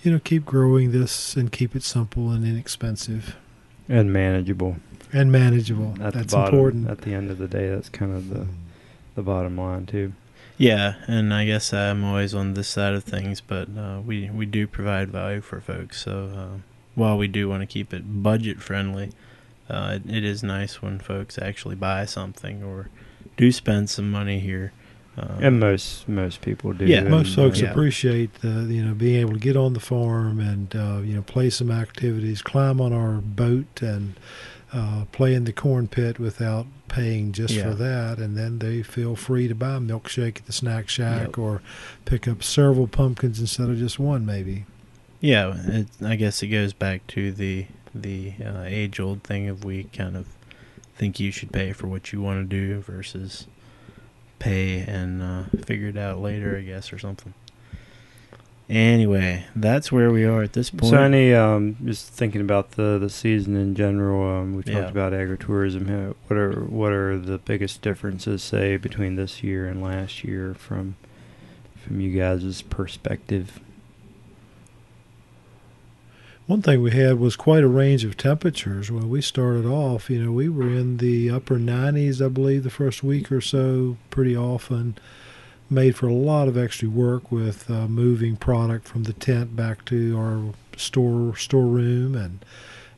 you 0.03 0.11
know, 0.11 0.19
keep 0.19 0.45
growing 0.45 0.91
this 0.91 1.35
and 1.35 1.51
keep 1.51 1.75
it 1.75 1.83
simple 1.83 2.31
and 2.31 2.45
inexpensive 2.45 3.35
and 3.89 4.13
manageable. 4.13 4.77
and 5.11 5.31
manageable. 5.31 5.95
At 6.01 6.13
That's 6.13 6.33
bottom, 6.33 6.53
important. 6.53 6.89
At 6.89 7.01
the 7.01 7.13
end 7.13 7.31
of 7.31 7.37
the 7.39 7.47
day, 7.47 7.67
that's 7.69 7.89
kind 7.89 8.13
of 8.13 8.29
the 8.29 8.47
the 9.15 9.23
bottom 9.23 9.57
line 9.57 9.85
too. 9.85 10.13
Yeah, 10.57 10.95
and 11.07 11.33
I 11.33 11.45
guess 11.45 11.73
I'm 11.73 12.03
always 12.03 12.33
on 12.33 12.53
this 12.53 12.67
side 12.67 12.93
of 12.93 13.03
things, 13.03 13.41
but 13.41 13.67
uh, 13.77 14.01
we 14.05 14.29
we 14.29 14.45
do 14.45 14.67
provide 14.67 15.09
value 15.09 15.41
for 15.41 15.59
folks. 15.61 16.03
So 16.03 16.31
uh, 16.35 16.57
while 16.95 17.17
we 17.17 17.27
do 17.27 17.49
want 17.49 17.61
to 17.61 17.67
keep 17.67 17.93
it 17.93 18.23
budget 18.23 18.61
friendly, 18.61 19.11
uh, 19.69 19.99
it, 20.05 20.09
it 20.17 20.23
is 20.23 20.43
nice 20.43 20.81
when 20.81 20.99
folks 20.99 21.37
actually 21.39 21.75
buy 21.75 22.05
something 22.05 22.63
or 22.63 22.89
do 23.37 23.51
spend 23.51 23.89
some 23.89 24.11
money 24.11 24.39
here. 24.39 24.71
Uh, 25.19 25.37
And 25.41 25.59
most 25.59 26.07
most 26.07 26.41
people 26.41 26.73
do. 26.73 26.85
Yeah, 26.85 26.99
and, 26.99 27.09
Most 27.09 27.35
folks 27.35 27.59
uh, 27.61 27.65
yeah. 27.65 27.71
appreciate 27.71 28.33
the 28.41 28.65
you 28.69 28.83
know 28.83 28.93
being 28.93 29.15
able 29.19 29.33
to 29.33 29.39
get 29.39 29.57
on 29.57 29.73
the 29.73 29.79
farm 29.79 30.39
and 30.39 30.75
uh, 30.75 30.99
you 31.03 31.13
know 31.15 31.21
play 31.21 31.49
some 31.49 31.71
activities, 31.71 32.41
climb 32.41 32.79
on 32.79 32.93
our 32.93 33.13
boat 33.21 33.81
and 33.81 34.13
uh, 34.71 35.05
play 35.11 35.33
in 35.33 35.43
the 35.45 35.53
corn 35.53 35.87
pit 35.87 36.19
without 36.19 36.65
paying 36.87 37.31
just 37.31 37.53
Yeah. 37.53 37.63
for 37.69 37.75
that, 37.75 38.19
and 38.19 38.37
then 38.37 38.59
they 38.59 38.83
feel 38.83 39.15
free 39.15 39.47
to 39.47 39.55
buy 39.55 39.75
a 39.75 39.79
milkshake 39.79 40.37
at 40.37 40.45
the 40.45 40.53
snack 40.53 40.89
shack 40.89 41.27
Yep. 41.29 41.37
or 41.37 41.61
pick 42.05 42.27
up 42.27 42.43
several 42.43 42.87
pumpkins 42.87 43.39
instead 43.39 43.69
of 43.69 43.77
just 43.77 43.97
one, 43.99 44.25
maybe. 44.25 44.65
Yeah, 45.21 45.53
it, 45.67 45.87
I 46.03 46.15
guess 46.15 46.41
it 46.43 46.47
goes 46.47 46.73
back 46.73 47.05
to 47.07 47.31
the 47.31 47.65
the 47.95 48.33
uh, 48.45 48.63
age 48.65 48.99
old 48.99 49.23
thing 49.23 49.49
of 49.49 49.65
we 49.65 49.83
kind 49.85 50.15
of 50.15 50.27
think 50.95 51.19
you 51.19 51.31
should 51.31 51.51
pay 51.51 51.73
for 51.73 51.87
what 51.87 52.13
you 52.13 52.21
want 52.21 52.39
to 52.39 52.45
do 52.57 52.79
versus 52.81 53.47
pay 54.39 54.79
and 54.79 55.21
uh, 55.21 55.43
figure 55.65 55.87
it 55.89 55.97
out 55.97 56.19
later, 56.19 56.57
I 56.57 56.61
guess, 56.61 56.91
or 56.93 56.97
something. 56.99 57.33
Anyway, 58.69 59.45
that's 59.55 59.91
where 59.91 60.11
we 60.11 60.25
are 60.25 60.43
at 60.43 60.53
this 60.53 60.69
point. 60.69 60.91
So 60.91 60.97
any 61.01 61.33
um, 61.33 61.75
just 61.83 62.09
thinking 62.09 62.39
about 62.41 62.71
the 62.73 62.99
the 62.99 63.09
season 63.09 63.55
in 63.55 63.73
general, 63.73 64.41
um, 64.41 64.55
we 64.55 64.61
talked 64.61 64.75
Yeah. 64.77 64.89
about 64.89 65.11
agritourism. 65.11 66.13
What 66.27 66.37
are 66.37 66.61
what 66.65 66.91
are 66.91 67.17
the 67.17 67.39
biggest 67.39 67.81
differences, 67.81 68.43
say, 68.43 68.77
between 68.77 69.15
this 69.15 69.41
year 69.43 69.67
and 69.67 69.81
last 69.81 70.23
year 70.23 70.53
from 70.53 70.95
from 71.83 71.99
you 71.99 72.15
guys' 72.15 72.61
perspective? 72.61 73.59
One 76.49 76.63
thing 76.63 76.81
we 76.81 76.89
had 76.89 77.19
was 77.19 77.35
quite 77.35 77.63
a 77.63 77.67
range 77.67 78.03
of 78.03 78.17
temperatures. 78.17 78.89
When 78.89 79.07
we 79.07 79.21
started 79.21 79.67
off, 79.67 80.09
you 80.09 80.23
know, 80.23 80.31
we 80.31 80.49
were 80.49 80.67
in 80.67 80.97
the 80.97 81.29
upper 81.29 81.59
90s, 81.59 82.25
I 82.25 82.27
believe, 82.27 82.63
the 82.63 82.71
first 82.71 83.03
week 83.03 83.31
or 83.31 83.39
so, 83.39 83.97
pretty 84.09 84.35
often. 84.35 84.97
Made 85.69 85.95
for 85.95 86.07
a 86.07 86.13
lot 86.13 86.47
of 86.47 86.57
extra 86.57 86.89
work 86.89 87.31
with 87.31 87.69
uh, 87.69 87.87
moving 87.87 88.35
product 88.35 88.87
from 88.87 89.03
the 89.03 89.13
tent 89.13 89.55
back 89.55 89.85
to 89.85 90.17
our 90.17 90.55
store 90.75 91.37
storeroom, 91.37 92.15
and 92.15 92.43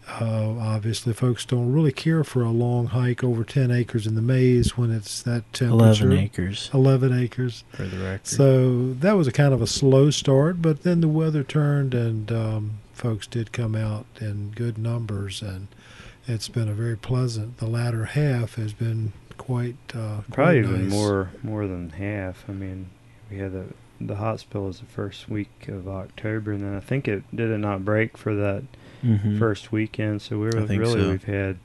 uh, 0.07 0.57
obviously, 0.57 1.11
folks 1.11 1.43
don't 1.43 1.73
really 1.73 1.91
care 1.91 2.23
for 2.23 2.43
a 2.43 2.51
long 2.51 2.85
hike 2.87 3.21
over 3.21 3.43
10 3.43 3.69
acres 3.69 4.07
in 4.07 4.15
the 4.15 4.21
maze 4.21 4.77
when 4.77 4.91
it's 4.91 5.21
that 5.23 5.51
temperature. 5.51 6.05
11 6.05 6.11
acres 6.13 6.69
11 6.73 7.19
acres. 7.19 7.65
for 7.73 7.83
the 7.83 7.97
record. 7.97 8.27
So 8.27 8.93
that 8.93 9.17
was 9.17 9.27
a 9.27 9.33
kind 9.33 9.53
of 9.53 9.61
a 9.61 9.67
slow 9.67 10.09
start, 10.09 10.61
but 10.61 10.83
then 10.83 11.01
the 11.01 11.09
weather 11.09 11.43
turned 11.43 11.93
and 11.93 12.31
um, 12.31 12.71
folks 13.01 13.25
did 13.25 13.51
come 13.51 13.73
out 13.75 14.05
in 14.19 14.51
good 14.55 14.77
numbers, 14.77 15.41
and 15.41 15.67
it's 16.27 16.47
been 16.49 16.69
a 16.69 16.73
very 16.73 16.95
pleasant. 16.95 17.57
The 17.57 17.65
latter 17.65 18.05
half 18.05 18.55
has 18.55 18.73
been 18.73 19.11
quite 19.39 19.75
uh, 19.95 20.21
Probably 20.31 20.33
quite 20.33 20.55
even 20.57 20.83
nice. 20.83 20.91
more 20.91 21.31
more 21.41 21.65
than 21.65 21.89
half. 21.89 22.45
I 22.47 22.51
mean, 22.53 22.89
we 23.31 23.37
had 23.39 23.53
the 23.53 23.65
the 23.99 24.15
hot 24.17 24.39
spill 24.39 24.65
was 24.65 24.79
the 24.79 24.85
first 24.85 25.29
week 25.29 25.67
of 25.67 25.87
October, 25.87 26.51
and 26.51 26.61
then 26.63 26.75
I 26.75 26.79
think 26.79 27.07
it 27.07 27.23
did 27.35 27.49
it 27.49 27.57
not 27.57 27.83
break 27.83 28.17
for 28.17 28.35
that 28.35 28.63
Mhm. 29.03 29.39
first 29.39 29.71
weekend. 29.71 30.21
So 30.21 30.37
we 30.37 30.47
I 30.47 30.49
were 30.59 30.65
really 30.77 30.85
so. 31.01 31.09
we've 31.09 31.23
had 31.23 31.57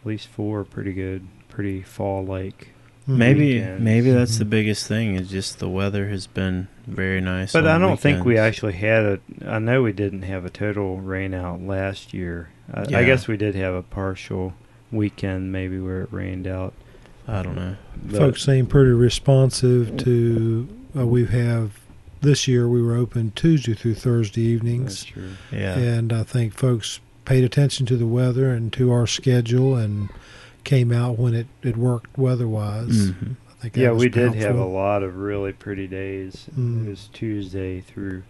at 0.00 0.06
least 0.06 0.28
four 0.28 0.62
pretty 0.62 0.92
good, 0.92 1.26
pretty 1.48 1.82
fall 1.82 2.24
like. 2.24 2.68
Mhm. 3.08 3.16
maybe 3.18 3.54
weekends. 3.54 3.82
maybe 3.82 4.10
that's 4.12 4.38
the 4.38 4.44
Mhm. 4.44 4.50
biggest 4.50 4.86
thing 4.86 5.14
is 5.16 5.28
just 5.30 5.58
the 5.58 5.68
weather 5.68 6.08
has 6.08 6.26
been 6.26 6.68
very 6.86 7.20
nice. 7.20 7.52
But 7.52 7.66
I 7.66 7.78
don't 7.78 7.98
think 8.00 8.24
we 8.24 8.36
actually 8.38 8.74
had 8.74 9.02
a. 9.04 9.18
I 9.46 9.58
know 9.58 9.82
we 9.82 9.92
didn't 9.92 10.22
have 10.22 10.44
a 10.44 10.50
total 10.50 11.00
rain 11.00 11.34
out 11.34 11.60
last 11.62 12.14
year. 12.14 12.48
I, 12.72 12.84
Yeah. 12.88 12.98
I 13.00 13.04
guess 13.04 13.28
we 13.28 13.36
did 13.36 13.54
have 13.56 13.74
a 13.74 13.82
partial 13.82 14.54
weekend 14.92 15.52
maybe 15.52 15.78
where 15.80 16.02
it 16.02 16.08
rained 16.10 16.46
out. 16.46 16.72
I 17.26 17.42
don't 17.42 17.56
know. 17.56 17.76
But 18.10 18.18
folks 18.18 18.44
seem 18.44 18.66
pretty 18.66 18.90
responsive 18.92 19.96
to. 19.98 20.68
Uh, 20.96 21.06
we 21.06 21.24
have 21.26 21.72
this 22.20 22.46
year 22.48 22.68
we 22.68 22.80
were 22.80 22.94
open 22.96 23.32
Tuesday 23.34 23.74
through 23.74 23.94
Thursday 23.94 24.42
evenings. 24.42 24.84
That's 24.84 25.04
true. 25.04 25.28
Yeah. 25.52 25.76
and 25.78 26.12
I 26.12 26.22
think 26.22 26.54
folks 26.54 27.00
paid 27.24 27.44
attention 27.44 27.84
to 27.86 27.96
the 27.96 28.06
weather 28.06 28.50
and 28.50 28.72
to 28.74 28.92
our 28.92 29.06
schedule 29.06 29.74
and 29.76 30.08
came 30.64 30.90
out 30.92 31.18
when 31.18 31.34
it, 31.34 31.46
it 31.62 31.76
worked 31.76 32.16
weather-wise. 32.18 33.10
Mhm. 33.12 33.36
I 33.60 33.68
think 33.68 33.76
Yeah, 33.76 33.90
was 33.92 34.02
we 34.02 34.08
did 34.10 34.34
have 34.34 34.56
a 34.58 34.64
lot 34.64 35.02
of 35.02 35.16
really 35.16 35.52
pretty 35.52 35.86
days. 35.86 36.46
Mm. 36.58 36.86
It 36.86 36.90
was 36.90 37.08
Tuesday 37.12 37.80
through 37.80 38.24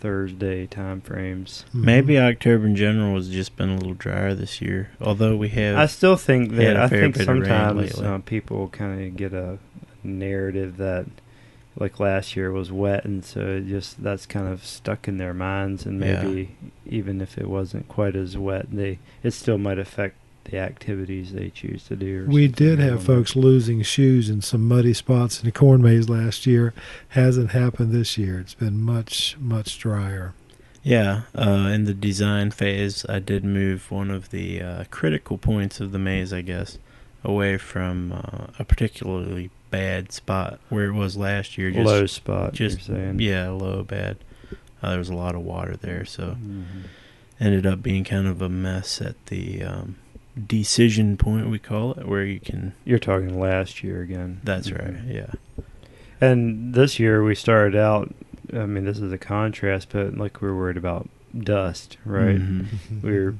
Thursday 0.00 0.66
time 0.66 1.00
frames. 1.00 1.64
Mhm. 1.74 1.84
Maybe 1.84 2.18
October 2.18 2.66
in 2.66 2.76
general 2.76 3.14
has 3.16 3.30
just 3.30 3.56
been 3.56 3.70
a 3.70 3.76
little 3.76 3.94
drier 3.94 4.34
this 4.34 4.60
year. 4.60 4.90
Although 5.00 5.36
we 5.36 5.48
have, 5.50 5.76
I 5.78 5.86
still 5.86 6.16
think 6.16 6.52
that 6.56 6.76
I 6.76 6.88
think 6.88 7.16
bit 7.16 7.22
of 7.22 7.28
rain 7.28 7.44
sometimes 7.44 7.78
lately. 7.96 8.06
uh, 8.06 8.18
people 8.18 8.68
kind 8.68 9.02
of 9.06 9.16
get 9.16 9.32
a 9.32 9.58
narrative 10.02 10.76
that 10.76 11.06
like 11.78 11.98
last 11.98 12.36
year 12.36 12.52
was 12.52 12.70
wet, 12.70 13.04
and 13.04 13.24
so 13.24 13.40
it 13.40 13.66
just 13.66 14.02
that's 14.02 14.26
kind 14.26 14.46
of 14.46 14.64
stuck 14.64 15.08
in 15.08 15.16
their 15.16 15.34
minds, 15.34 15.86
and 15.86 16.00
Yeah. 16.00 16.22
maybe 16.22 16.50
even 16.86 17.20
if 17.22 17.38
it 17.38 17.48
wasn't 17.48 17.88
quite 17.88 18.14
as 18.14 18.36
wet, 18.36 18.66
they 18.70 18.98
it 19.22 19.30
still 19.32 19.58
might 19.58 19.78
affect 19.78 20.16
the 20.44 20.58
activities 20.58 21.32
they 21.32 21.50
choose 21.50 21.84
to 21.84 21.96
do. 21.96 22.24
or 22.24 22.26
We 22.26 22.48
did 22.48 22.78
have 22.78 22.88
don't 22.88 23.08
know. 23.08 23.14
folks 23.16 23.34
losing 23.36 23.82
shoes 23.82 24.28
in 24.28 24.42
some 24.42 24.66
muddy 24.68 24.92
spots 24.94 25.40
in 25.40 25.46
the 25.46 25.52
corn 25.52 25.82
maze 25.82 26.08
last 26.08 26.46
year. 26.46 26.74
Hasn't 27.08 27.52
happened 27.52 27.92
this 27.92 28.16
year. 28.18 28.38
It's 28.40 28.54
been 28.54 28.80
much, 28.80 29.36
much 29.40 29.78
drier. 29.78 30.34
Yeah, 30.82 31.22
uh, 31.34 31.70
in 31.72 31.84
the 31.84 31.94
design 31.94 32.50
phase, 32.50 33.06
I 33.08 33.18
did 33.18 33.42
move 33.42 33.90
one 33.90 34.10
of 34.10 34.30
the 34.30 34.60
uh, 34.60 34.84
critical 34.90 35.38
points 35.38 35.80
of 35.80 35.92
the 35.92 35.98
maze, 35.98 36.30
I 36.30 36.42
guess, 36.42 36.76
away 37.24 37.56
from 37.56 38.12
uh, 38.12 38.48
a 38.58 38.64
particularly 38.64 39.48
bad 39.70 40.12
spot 40.12 40.60
where 40.68 40.84
it 40.84 40.92
was 40.92 41.16
last 41.16 41.56
year. 41.56 41.70
Just, 41.70 41.86
low 41.86 42.04
spot. 42.04 42.52
just 42.52 42.86
you're 42.86 42.96
saying. 42.98 43.18
yeah, 43.20 43.48
low 43.48 43.82
bad. 43.82 44.18
Uh, 44.82 44.90
there 44.90 44.98
was 44.98 45.08
a 45.08 45.14
lot 45.14 45.34
of 45.34 45.40
water 45.40 45.74
there, 45.76 46.04
so 46.04 46.36
Mhm. 46.38 46.64
ended 47.40 47.64
up 47.66 47.82
being 47.82 48.04
kind 48.04 48.26
of 48.26 48.42
a 48.42 48.50
mess 48.50 49.00
at 49.00 49.16
the 49.26 49.62
um, 49.62 49.96
decision 50.46 51.16
point 51.16 51.48
we 51.50 51.58
call 51.58 51.92
it, 51.92 52.06
where 52.08 52.24
you 52.24 52.40
can. 52.40 52.74
You're 52.84 52.98
talking 52.98 53.38
last 53.38 53.82
year 53.82 54.02
again. 54.02 54.40
That's 54.44 54.70
right. 54.70 54.94
Yeah. 55.06 55.32
And 56.20 56.74
this 56.74 56.98
year 56.98 57.22
we 57.22 57.34
started 57.34 57.76
out. 57.78 58.14
I 58.52 58.66
mean, 58.66 58.84
this 58.84 58.98
is 58.98 59.12
a 59.12 59.18
contrast, 59.18 59.88
but 59.92 60.16
like 60.16 60.40
we 60.40 60.48
were 60.48 60.56
worried 60.56 60.76
about 60.76 61.08
dust, 61.36 61.96
right? 62.04 62.38
Mhm. 62.38 63.02
We 63.02 63.12
were 63.18 63.34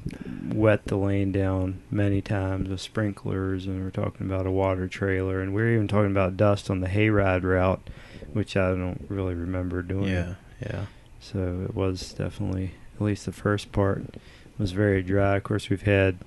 wet 0.53 0.85
the 0.85 0.97
lane 0.97 1.31
down 1.31 1.79
many 1.89 2.21
times 2.21 2.67
with 2.67 2.81
sprinklers, 2.81 3.65
and 3.67 3.83
we're 3.83 3.91
talking 3.91 4.25
about 4.27 4.45
a 4.45 4.51
water 4.51 4.87
trailer, 4.87 5.39
and 5.39 5.53
we're 5.53 5.73
even 5.73 5.87
talking 5.87 6.11
about 6.11 6.35
dust 6.35 6.69
on 6.69 6.81
the 6.81 6.87
hayride 6.89 7.43
route, 7.43 7.89
which 8.33 8.57
I 8.57 8.71
don't 8.71 9.05
really 9.07 9.33
remember 9.35 9.81
doing. 9.81 10.09
Yeah. 10.09 10.35
Yeah. 10.61 10.85
So 11.21 11.65
it 11.69 11.73
was 11.75 12.13
definitely, 12.13 12.71
at 12.95 13.01
least 13.01 13.25
the 13.25 13.31
first 13.31 13.71
part, 13.71 14.03
was 14.57 14.71
very 14.73 15.01
dry. 15.01 15.37
Of 15.37 15.43
course, 15.43 15.69
we've 15.69 15.83
had, 15.83 16.17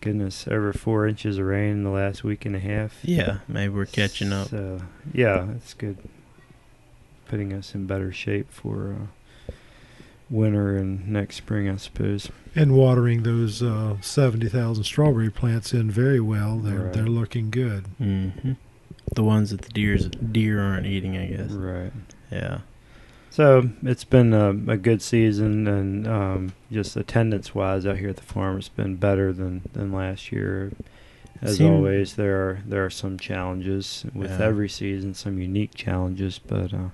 goodness, 0.00 0.46
over 0.48 0.72
four 0.72 1.06
inches 1.06 1.38
of 1.38 1.46
rain 1.46 1.70
in 1.72 1.82
the 1.84 1.90
last 1.90 2.22
week 2.24 2.44
and 2.46 2.54
a 2.56 2.60
half. 2.60 2.98
Yeah. 3.02 3.38
Maybe 3.48 3.72
we're 3.74 3.86
catching 3.86 4.32
up. 4.32 4.48
So 4.48 4.80
yeah, 5.12 5.48
it's 5.56 5.74
good. 5.74 5.98
Putting 7.28 7.52
us 7.52 7.74
in 7.74 7.86
better 7.86 8.12
shape 8.12 8.52
for 8.52 8.94
uh, 9.48 9.52
winter 10.30 10.76
and 10.76 11.08
next 11.08 11.36
spring, 11.36 11.68
I 11.68 11.76
suppose. 11.76 12.30
and 12.54 12.72
watering 12.72 13.22
those 13.24 13.62
uh, 13.62 13.96
seventy 14.00 14.48
thousand 14.48 14.84
strawberry 14.84 15.30
plants 15.30 15.72
in 15.72 15.90
very 15.90 16.20
well. 16.20 16.58
They're 16.58 16.84
Right. 16.84 16.92
they're 16.92 17.06
looking 17.06 17.50
good. 17.50 17.86
hmm 17.98 18.52
The 19.14 19.24
ones 19.24 19.50
that 19.50 19.62
the 19.62 19.70
deers 19.70 20.06
deer 20.08 20.60
aren't 20.62 20.86
eating, 20.86 21.16
I 21.16 21.26
guess. 21.26 21.50
Right. 21.50 21.92
Yeah. 22.30 22.58
So 23.36 23.68
it's 23.82 24.04
been 24.04 24.32
a, 24.32 24.48
a 24.72 24.78
good 24.78 25.02
season, 25.02 25.66
and 25.68 26.08
um, 26.08 26.52
just 26.72 26.96
attendance-wise 26.96 27.84
out 27.84 27.98
here 27.98 28.08
at 28.08 28.16
the 28.16 28.22
farm, 28.22 28.56
it's 28.56 28.70
been 28.70 28.96
better 28.96 29.30
than, 29.30 29.60
than 29.74 29.92
last 29.92 30.32
year. 30.32 30.72
As 31.42 31.58
Seem- 31.58 31.70
always, 31.70 32.14
there 32.16 32.36
are 32.48 32.60
there 32.64 32.82
are 32.82 32.88
some 32.88 33.18
challenges 33.18 34.06
with 34.14 34.30
Yeah. 34.30 34.46
every 34.46 34.70
season, 34.70 35.12
some 35.12 35.38
unique 35.38 35.74
challenges, 35.74 36.38
but 36.38 36.72
uh, 36.72 36.88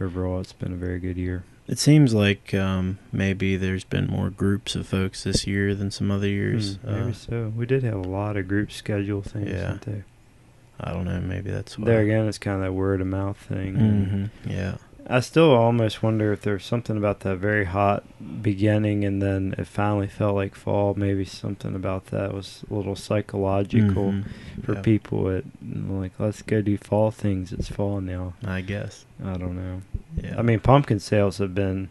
overall, 0.00 0.40
it's 0.40 0.52
been 0.52 0.72
a 0.72 0.76
very 0.76 0.98
good 0.98 1.16
year. 1.16 1.44
It 1.68 1.78
seems 1.78 2.12
like 2.14 2.52
um, 2.52 2.98
maybe 3.12 3.54
there's 3.56 3.84
been 3.84 4.08
more 4.08 4.28
groups 4.28 4.74
of 4.74 4.88
folks 4.88 5.22
this 5.22 5.46
year 5.46 5.72
than 5.76 5.92
some 5.92 6.10
other 6.10 6.26
years. 6.26 6.78
Hmm, 6.78 6.92
maybe 6.92 7.10
Uh, 7.10 7.14
so. 7.14 7.52
We 7.56 7.64
did 7.64 7.84
have 7.84 7.94
a 7.94 8.08
lot 8.08 8.36
of 8.36 8.48
group 8.48 8.72
schedule 8.72 9.22
things. 9.22 9.50
Yeah. 9.50 9.78
didn't 9.78 9.82
they? 9.82 10.02
I 10.80 10.92
don't 10.92 11.04
know. 11.04 11.20
Maybe 11.20 11.52
that's 11.52 11.78
why. 11.78 11.84
There 11.84 12.00
again, 12.00 12.26
it's 12.26 12.38
kind 12.38 12.56
of 12.56 12.62
that 12.62 12.72
word 12.72 13.00
of 13.00 13.06
mouth 13.06 13.36
thing. 13.36 13.76
and 13.76 14.08
hmm 14.44 14.50
Yeah. 14.50 14.78
I 15.08 15.20
still 15.20 15.50
almost 15.52 16.02
wonder 16.02 16.32
if 16.32 16.42
there's 16.42 16.64
something 16.64 16.96
about 16.96 17.20
that 17.20 17.36
very 17.36 17.64
hot 17.64 18.04
beginning 18.42 19.04
and 19.04 19.20
then 19.20 19.54
it 19.58 19.66
finally 19.66 20.06
felt 20.06 20.36
like 20.36 20.54
fall. 20.54 20.94
Maybe 20.94 21.24
something 21.24 21.74
about 21.74 22.06
that 22.06 22.32
was 22.32 22.64
a 22.70 22.74
little 22.74 22.94
psychological 22.96 24.12
Mhm. 24.12 24.24
for 24.64 24.74
Yeah, 24.74 24.80
people. 24.82 25.28
It 25.28 25.44
like 25.88 26.12
let's 26.18 26.42
go 26.42 26.62
do 26.62 26.76
fall 26.78 27.10
things. 27.10 27.52
It's 27.52 27.68
fall 27.68 28.00
now. 28.00 28.34
I 28.44 28.60
guess. 28.60 29.04
I 29.24 29.36
don't 29.36 29.56
know. 29.56 29.82
Yeah. 30.22 30.36
I 30.38 30.42
mean, 30.42 30.60
pumpkin 30.60 31.00
sales 31.00 31.38
have 31.38 31.54
been 31.54 31.88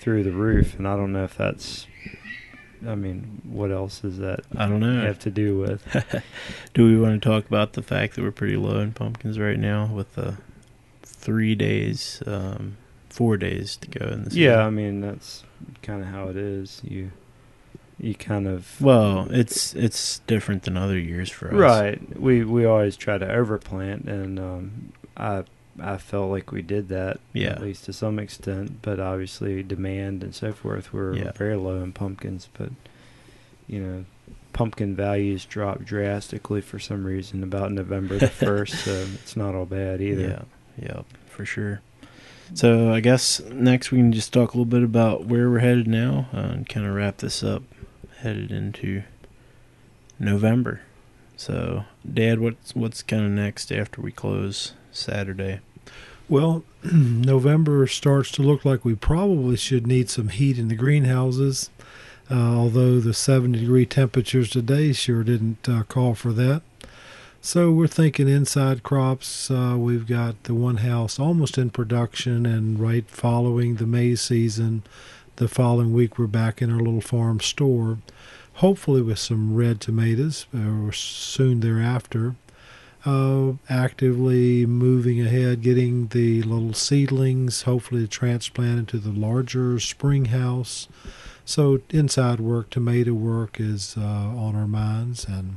through 0.00 0.22
the 0.24 0.32
roof, 0.32 0.78
and 0.78 0.86
I 0.88 0.96
don't 0.96 1.12
know 1.12 1.24
if 1.24 1.36
that's. 1.36 1.86
I 2.86 2.94
mean, 2.94 3.42
what 3.44 3.72
else 3.72 4.04
is 4.04 4.18
that 4.18 4.40
I 4.56 4.68
don't 4.68 4.78
know. 4.80 5.00
have 5.02 5.18
to 5.20 5.30
do 5.30 5.58
with? 5.58 5.82
Do 6.74 6.86
we 6.86 6.96
want 6.96 7.20
to 7.20 7.28
talk 7.28 7.44
about 7.46 7.72
the 7.72 7.82
fact 7.82 8.14
that 8.14 8.22
we're 8.22 8.30
pretty 8.30 8.56
low 8.56 8.78
in 8.78 8.92
pumpkins 8.92 9.36
right 9.38 9.58
now 9.58 9.86
with 9.92 10.14
the 10.14 10.36
three 11.28 11.54
days, 11.54 12.22
um, 12.26 12.76
four 13.10 13.36
days 13.36 13.76
to 13.76 13.88
go 13.88 14.06
in 14.08 14.24
the 14.24 14.30
season? 14.30 14.42
Yeah, 14.44 14.64
I 14.66 14.70
mean 14.70 15.00
that's 15.00 15.44
kind 15.82 16.00
of 16.02 16.08
how 16.08 16.28
it 16.28 16.36
is. 16.36 16.80
You, 16.82 17.10
you 18.00 18.14
kind 18.14 18.46
of 18.46 18.80
Well, 18.80 19.28
it's 19.30 19.74
it's 19.74 20.20
different 20.26 20.62
than 20.62 20.76
other 20.76 20.98
years 20.98 21.30
for 21.30 21.48
us. 21.48 21.54
Right. 21.54 22.18
We 22.18 22.44
we 22.44 22.64
always 22.64 22.96
try 22.96 23.18
to 23.18 23.26
overplant, 23.26 24.06
and 24.06 24.38
um, 24.38 24.92
I 25.16 25.44
I 25.80 25.96
felt 25.98 26.30
like 26.30 26.50
we 26.50 26.62
did 26.62 26.88
that 26.88 27.20
Yeah. 27.32 27.50
at 27.50 27.60
least 27.60 27.84
to 27.84 27.92
some 27.92 28.18
extent. 28.18 28.82
But 28.82 28.98
obviously, 28.98 29.62
demand 29.62 30.22
and 30.24 30.34
so 30.34 30.52
forth 30.52 30.92
were 30.92 31.14
Yeah. 31.16 31.32
very 31.32 31.56
low 31.56 31.82
in 31.82 31.92
pumpkins. 31.92 32.48
But 32.56 32.70
you 33.66 33.80
know, 33.80 34.04
pumpkin 34.52 34.96
values 34.96 35.44
dropped 35.44 35.84
drastically 35.84 36.60
for 36.62 36.78
some 36.78 37.04
reason 37.04 37.42
about 37.42 37.70
November 37.72 38.16
the 38.18 38.28
first. 38.46 38.74
so 38.84 38.92
it's 39.14 39.36
not 39.36 39.54
all 39.54 39.66
bad 39.66 40.00
either. 40.00 40.28
Yeah. 40.28 40.42
Yep. 40.80 41.06
For 41.28 41.44
sure. 41.44 41.80
So 42.54 42.92
I 42.92 43.00
guess 43.00 43.40
next 43.40 43.90
we 43.90 43.98
can 43.98 44.12
just 44.12 44.32
talk 44.32 44.54
a 44.54 44.56
little 44.56 44.64
bit 44.64 44.82
about 44.82 45.26
where 45.26 45.50
we're 45.50 45.58
headed 45.58 45.86
now 45.86 46.28
uh, 46.32 46.38
and 46.38 46.68
kind 46.68 46.86
of 46.86 46.94
wrap 46.94 47.18
this 47.18 47.42
up. 47.42 47.62
Headed 48.20 48.50
into 48.50 49.04
November. 50.18 50.80
So, 51.36 51.84
Dad, 52.12 52.40
what's 52.40 52.74
what's 52.74 53.02
kind 53.02 53.24
of 53.24 53.30
next 53.30 53.70
after 53.70 54.00
we 54.00 54.10
close 54.10 54.72
Saturday? 54.90 55.60
Well, 56.28 56.64
November 56.92 57.86
starts 57.86 58.32
to 58.32 58.42
look 58.42 58.64
like 58.64 58.84
we 58.84 58.96
probably 58.96 59.56
should 59.56 59.86
need 59.86 60.10
some 60.10 60.30
heat 60.30 60.58
in 60.58 60.66
the 60.66 60.74
greenhouses, 60.74 61.70
uh, 62.28 62.34
although 62.34 62.98
the 62.98 63.14
70 63.14 63.60
degree 63.60 63.86
temperatures 63.86 64.50
today 64.50 64.92
sure 64.92 65.22
didn't 65.22 65.68
uh, 65.68 65.84
call 65.84 66.14
for 66.14 66.32
that. 66.32 66.62
So 67.40 67.70
we're 67.70 67.86
thinking 67.86 68.28
inside 68.28 68.82
crops. 68.82 69.50
Uh, 69.50 69.76
we've 69.78 70.06
got 70.06 70.42
the 70.44 70.54
one 70.54 70.78
house 70.78 71.18
almost 71.18 71.56
in 71.56 71.70
production, 71.70 72.44
and 72.44 72.78
right 72.78 73.08
following 73.08 73.76
the 73.76 73.86
maze 73.86 74.20
season, 74.20 74.82
the 75.36 75.48
following 75.48 75.92
week 75.92 76.18
we're 76.18 76.26
back 76.26 76.60
in 76.60 76.70
our 76.70 76.80
little 76.80 77.00
farm 77.00 77.40
store, 77.40 77.98
hopefully 78.54 79.02
with 79.02 79.18
some 79.18 79.54
red 79.54 79.80
tomatoes 79.80 80.46
or 80.52 80.92
soon 80.92 81.60
thereafter 81.60 82.34
uh, 83.04 83.52
actively 83.68 84.66
moving 84.66 85.20
ahead, 85.20 85.62
getting 85.62 86.08
the 86.08 86.42
little 86.42 86.74
seedlings, 86.74 87.62
hopefully 87.62 88.06
transplanted 88.06 88.88
to 88.88 88.98
the 88.98 89.12
larger 89.12 89.78
spring 89.78 90.26
house. 90.26 90.88
So 91.44 91.80
inside 91.90 92.40
work, 92.40 92.70
tomato 92.70 93.12
work 93.12 93.58
is 93.58 93.96
uh, 93.96 94.02
on 94.02 94.54
our 94.54 94.66
minds, 94.66 95.24
and 95.24 95.56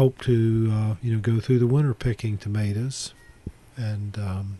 hope 0.00 0.22
to 0.22 0.70
uh, 0.72 0.94
you 1.02 1.12
know 1.14 1.20
go 1.20 1.40
through 1.40 1.58
the 1.58 1.66
winter 1.66 1.92
picking 1.92 2.38
tomatoes. 2.38 3.12
And 3.76 4.18
um, 4.18 4.58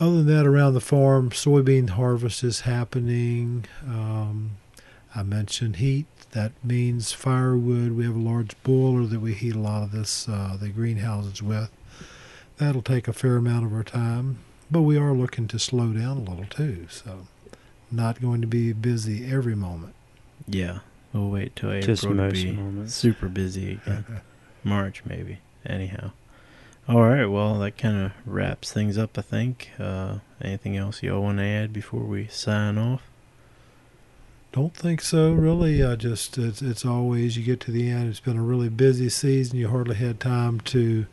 other 0.00 0.22
than 0.22 0.26
that, 0.34 0.46
around 0.46 0.72
the 0.74 0.80
farm, 0.80 1.28
soybean 1.30 1.90
harvest 1.90 2.42
is 2.42 2.60
happening. 2.60 3.66
Um, 3.86 4.52
I 5.14 5.22
mentioned 5.22 5.76
heat. 5.76 6.06
That 6.30 6.52
means 6.64 7.12
firewood. 7.12 7.92
We 7.92 8.04
have 8.04 8.16
a 8.16 8.18
large 8.18 8.54
boiler 8.62 9.04
that 9.06 9.20
we 9.20 9.34
heat 9.34 9.54
a 9.56 9.58
lot 9.58 9.82
of 9.82 9.92
this, 9.92 10.28
uh, 10.28 10.56
the 10.58 10.68
greenhouses 10.70 11.42
with. 11.42 11.70
That'll 12.56 12.82
take 12.82 13.08
a 13.08 13.12
fair 13.12 13.36
amount 13.36 13.66
of 13.66 13.74
our 13.74 13.82
time, 13.84 14.38
but 14.70 14.82
we 14.82 14.96
are 14.96 15.12
looking 15.12 15.48
to 15.48 15.58
slow 15.58 15.92
down 15.92 16.16
a 16.18 16.30
little 16.30 16.46
too. 16.46 16.86
So, 16.90 17.26
not 17.90 18.20
going 18.22 18.40
to 18.40 18.46
be 18.46 18.72
busy 18.72 19.30
every 19.30 19.54
moment. 19.56 19.94
Yeah, 20.46 20.78
we'll 21.12 21.28
wait 21.30 21.56
till 21.56 21.70
April 21.70 21.86
Just 21.86 22.02
to 22.04 22.10
most 22.10 22.34
be 22.34 22.52
moments. 22.52 22.94
super 22.94 23.28
busy 23.28 23.72
again. 23.84 24.04
March 24.64 25.02
maybe. 25.04 25.38
Anyhow. 25.64 26.12
All 26.88 27.02
right. 27.02 27.26
Well, 27.26 27.58
that 27.60 27.76
kind 27.78 28.06
of 28.06 28.12
wraps 28.24 28.72
things 28.72 28.98
up. 28.98 29.16
I 29.18 29.22
think. 29.22 29.70
Uh, 29.78 30.16
anything 30.40 30.76
else 30.76 31.02
y'all 31.02 31.22
want 31.22 31.38
to 31.38 31.44
add 31.44 31.72
before 31.72 32.00
we 32.02 32.26
sign 32.28 32.78
off? 32.78 33.02
Don't 34.52 34.74
think 34.74 35.00
so, 35.00 35.32
really. 35.32 35.84
I 35.84 35.94
just 35.94 36.36
it's 36.36 36.60
it's 36.60 36.84
always 36.84 37.36
you 37.36 37.44
get 37.44 37.60
to 37.60 37.70
the 37.70 37.88
end. 37.88 38.08
It's 38.08 38.18
been 38.18 38.36
a 38.36 38.42
really 38.42 38.68
busy 38.68 39.08
season. 39.08 39.58
You 39.58 39.68
hardly 39.68 39.94
had 39.94 40.18
time 40.18 40.58
to 40.60 41.06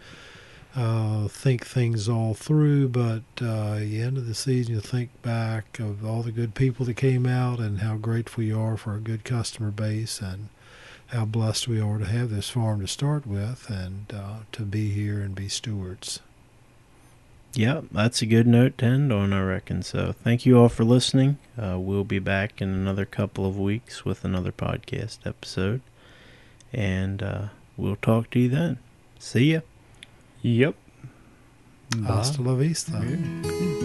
uh, 0.75 1.27
think 1.27 1.65
things 1.65 2.09
all 2.09 2.33
through, 2.33 2.89
but 2.89 3.23
uh, 3.39 3.75
the 3.75 4.01
end 4.01 4.17
of 4.17 4.25
the 4.25 4.33
season, 4.33 4.75
you 4.75 4.81
think 4.81 5.09
back 5.21 5.79
of 5.79 6.03
all 6.03 6.23
the 6.23 6.31
good 6.31 6.55
people 6.55 6.85
that 6.87 6.95
came 6.95 7.27
out 7.27 7.59
and 7.59 7.79
how 7.79 7.95
grateful 7.95 8.43
you 8.43 8.59
are 8.59 8.77
for 8.77 8.95
a 8.95 8.99
good 8.99 9.23
customer 9.23 9.69
base 9.69 10.19
and 10.19 10.49
how 11.07 11.25
blessed 11.25 11.67
we 11.67 11.79
are 11.79 11.97
to 11.97 12.05
have 12.05 12.29
this 12.29 12.49
farm 12.49 12.81
to 12.81 12.87
start 12.87 13.25
with 13.25 13.69
and 13.69 14.13
uh, 14.13 14.39
to 14.51 14.63
be 14.63 14.91
here 14.91 15.21
and 15.21 15.33
be 15.35 15.47
stewards. 15.47 16.19
Yep, 17.53 17.85
that's 17.91 18.21
a 18.21 18.25
good 18.25 18.45
note 18.45 18.77
to 18.79 18.85
end 18.85 19.11
on, 19.11 19.33
I 19.33 19.41
reckon. 19.41 19.81
So 19.81 20.11
thank 20.11 20.45
you 20.45 20.59
all 20.59 20.69
for 20.69 20.83
listening. 20.83 21.37
Uh, 21.57 21.79
we'll 21.79 22.03
be 22.03 22.19
back 22.19 22.61
in 22.61 22.69
another 22.69 23.05
couple 23.05 23.47
of 23.47 23.57
weeks 23.57 24.05
with 24.05 24.23
another 24.23 24.51
podcast 24.51 25.17
episode. 25.25 25.81
And 26.71 27.23
uh, 27.23 27.45
we'll 27.75 27.95
talk 27.95 28.29
to 28.31 28.39
you 28.39 28.49
then. 28.49 28.77
See 29.17 29.53
ya. 29.53 29.61
Yep. 30.41 30.75
Hasta 32.05 32.41
la 32.41 32.53
vista. 32.53 32.91
Good. 32.91 33.76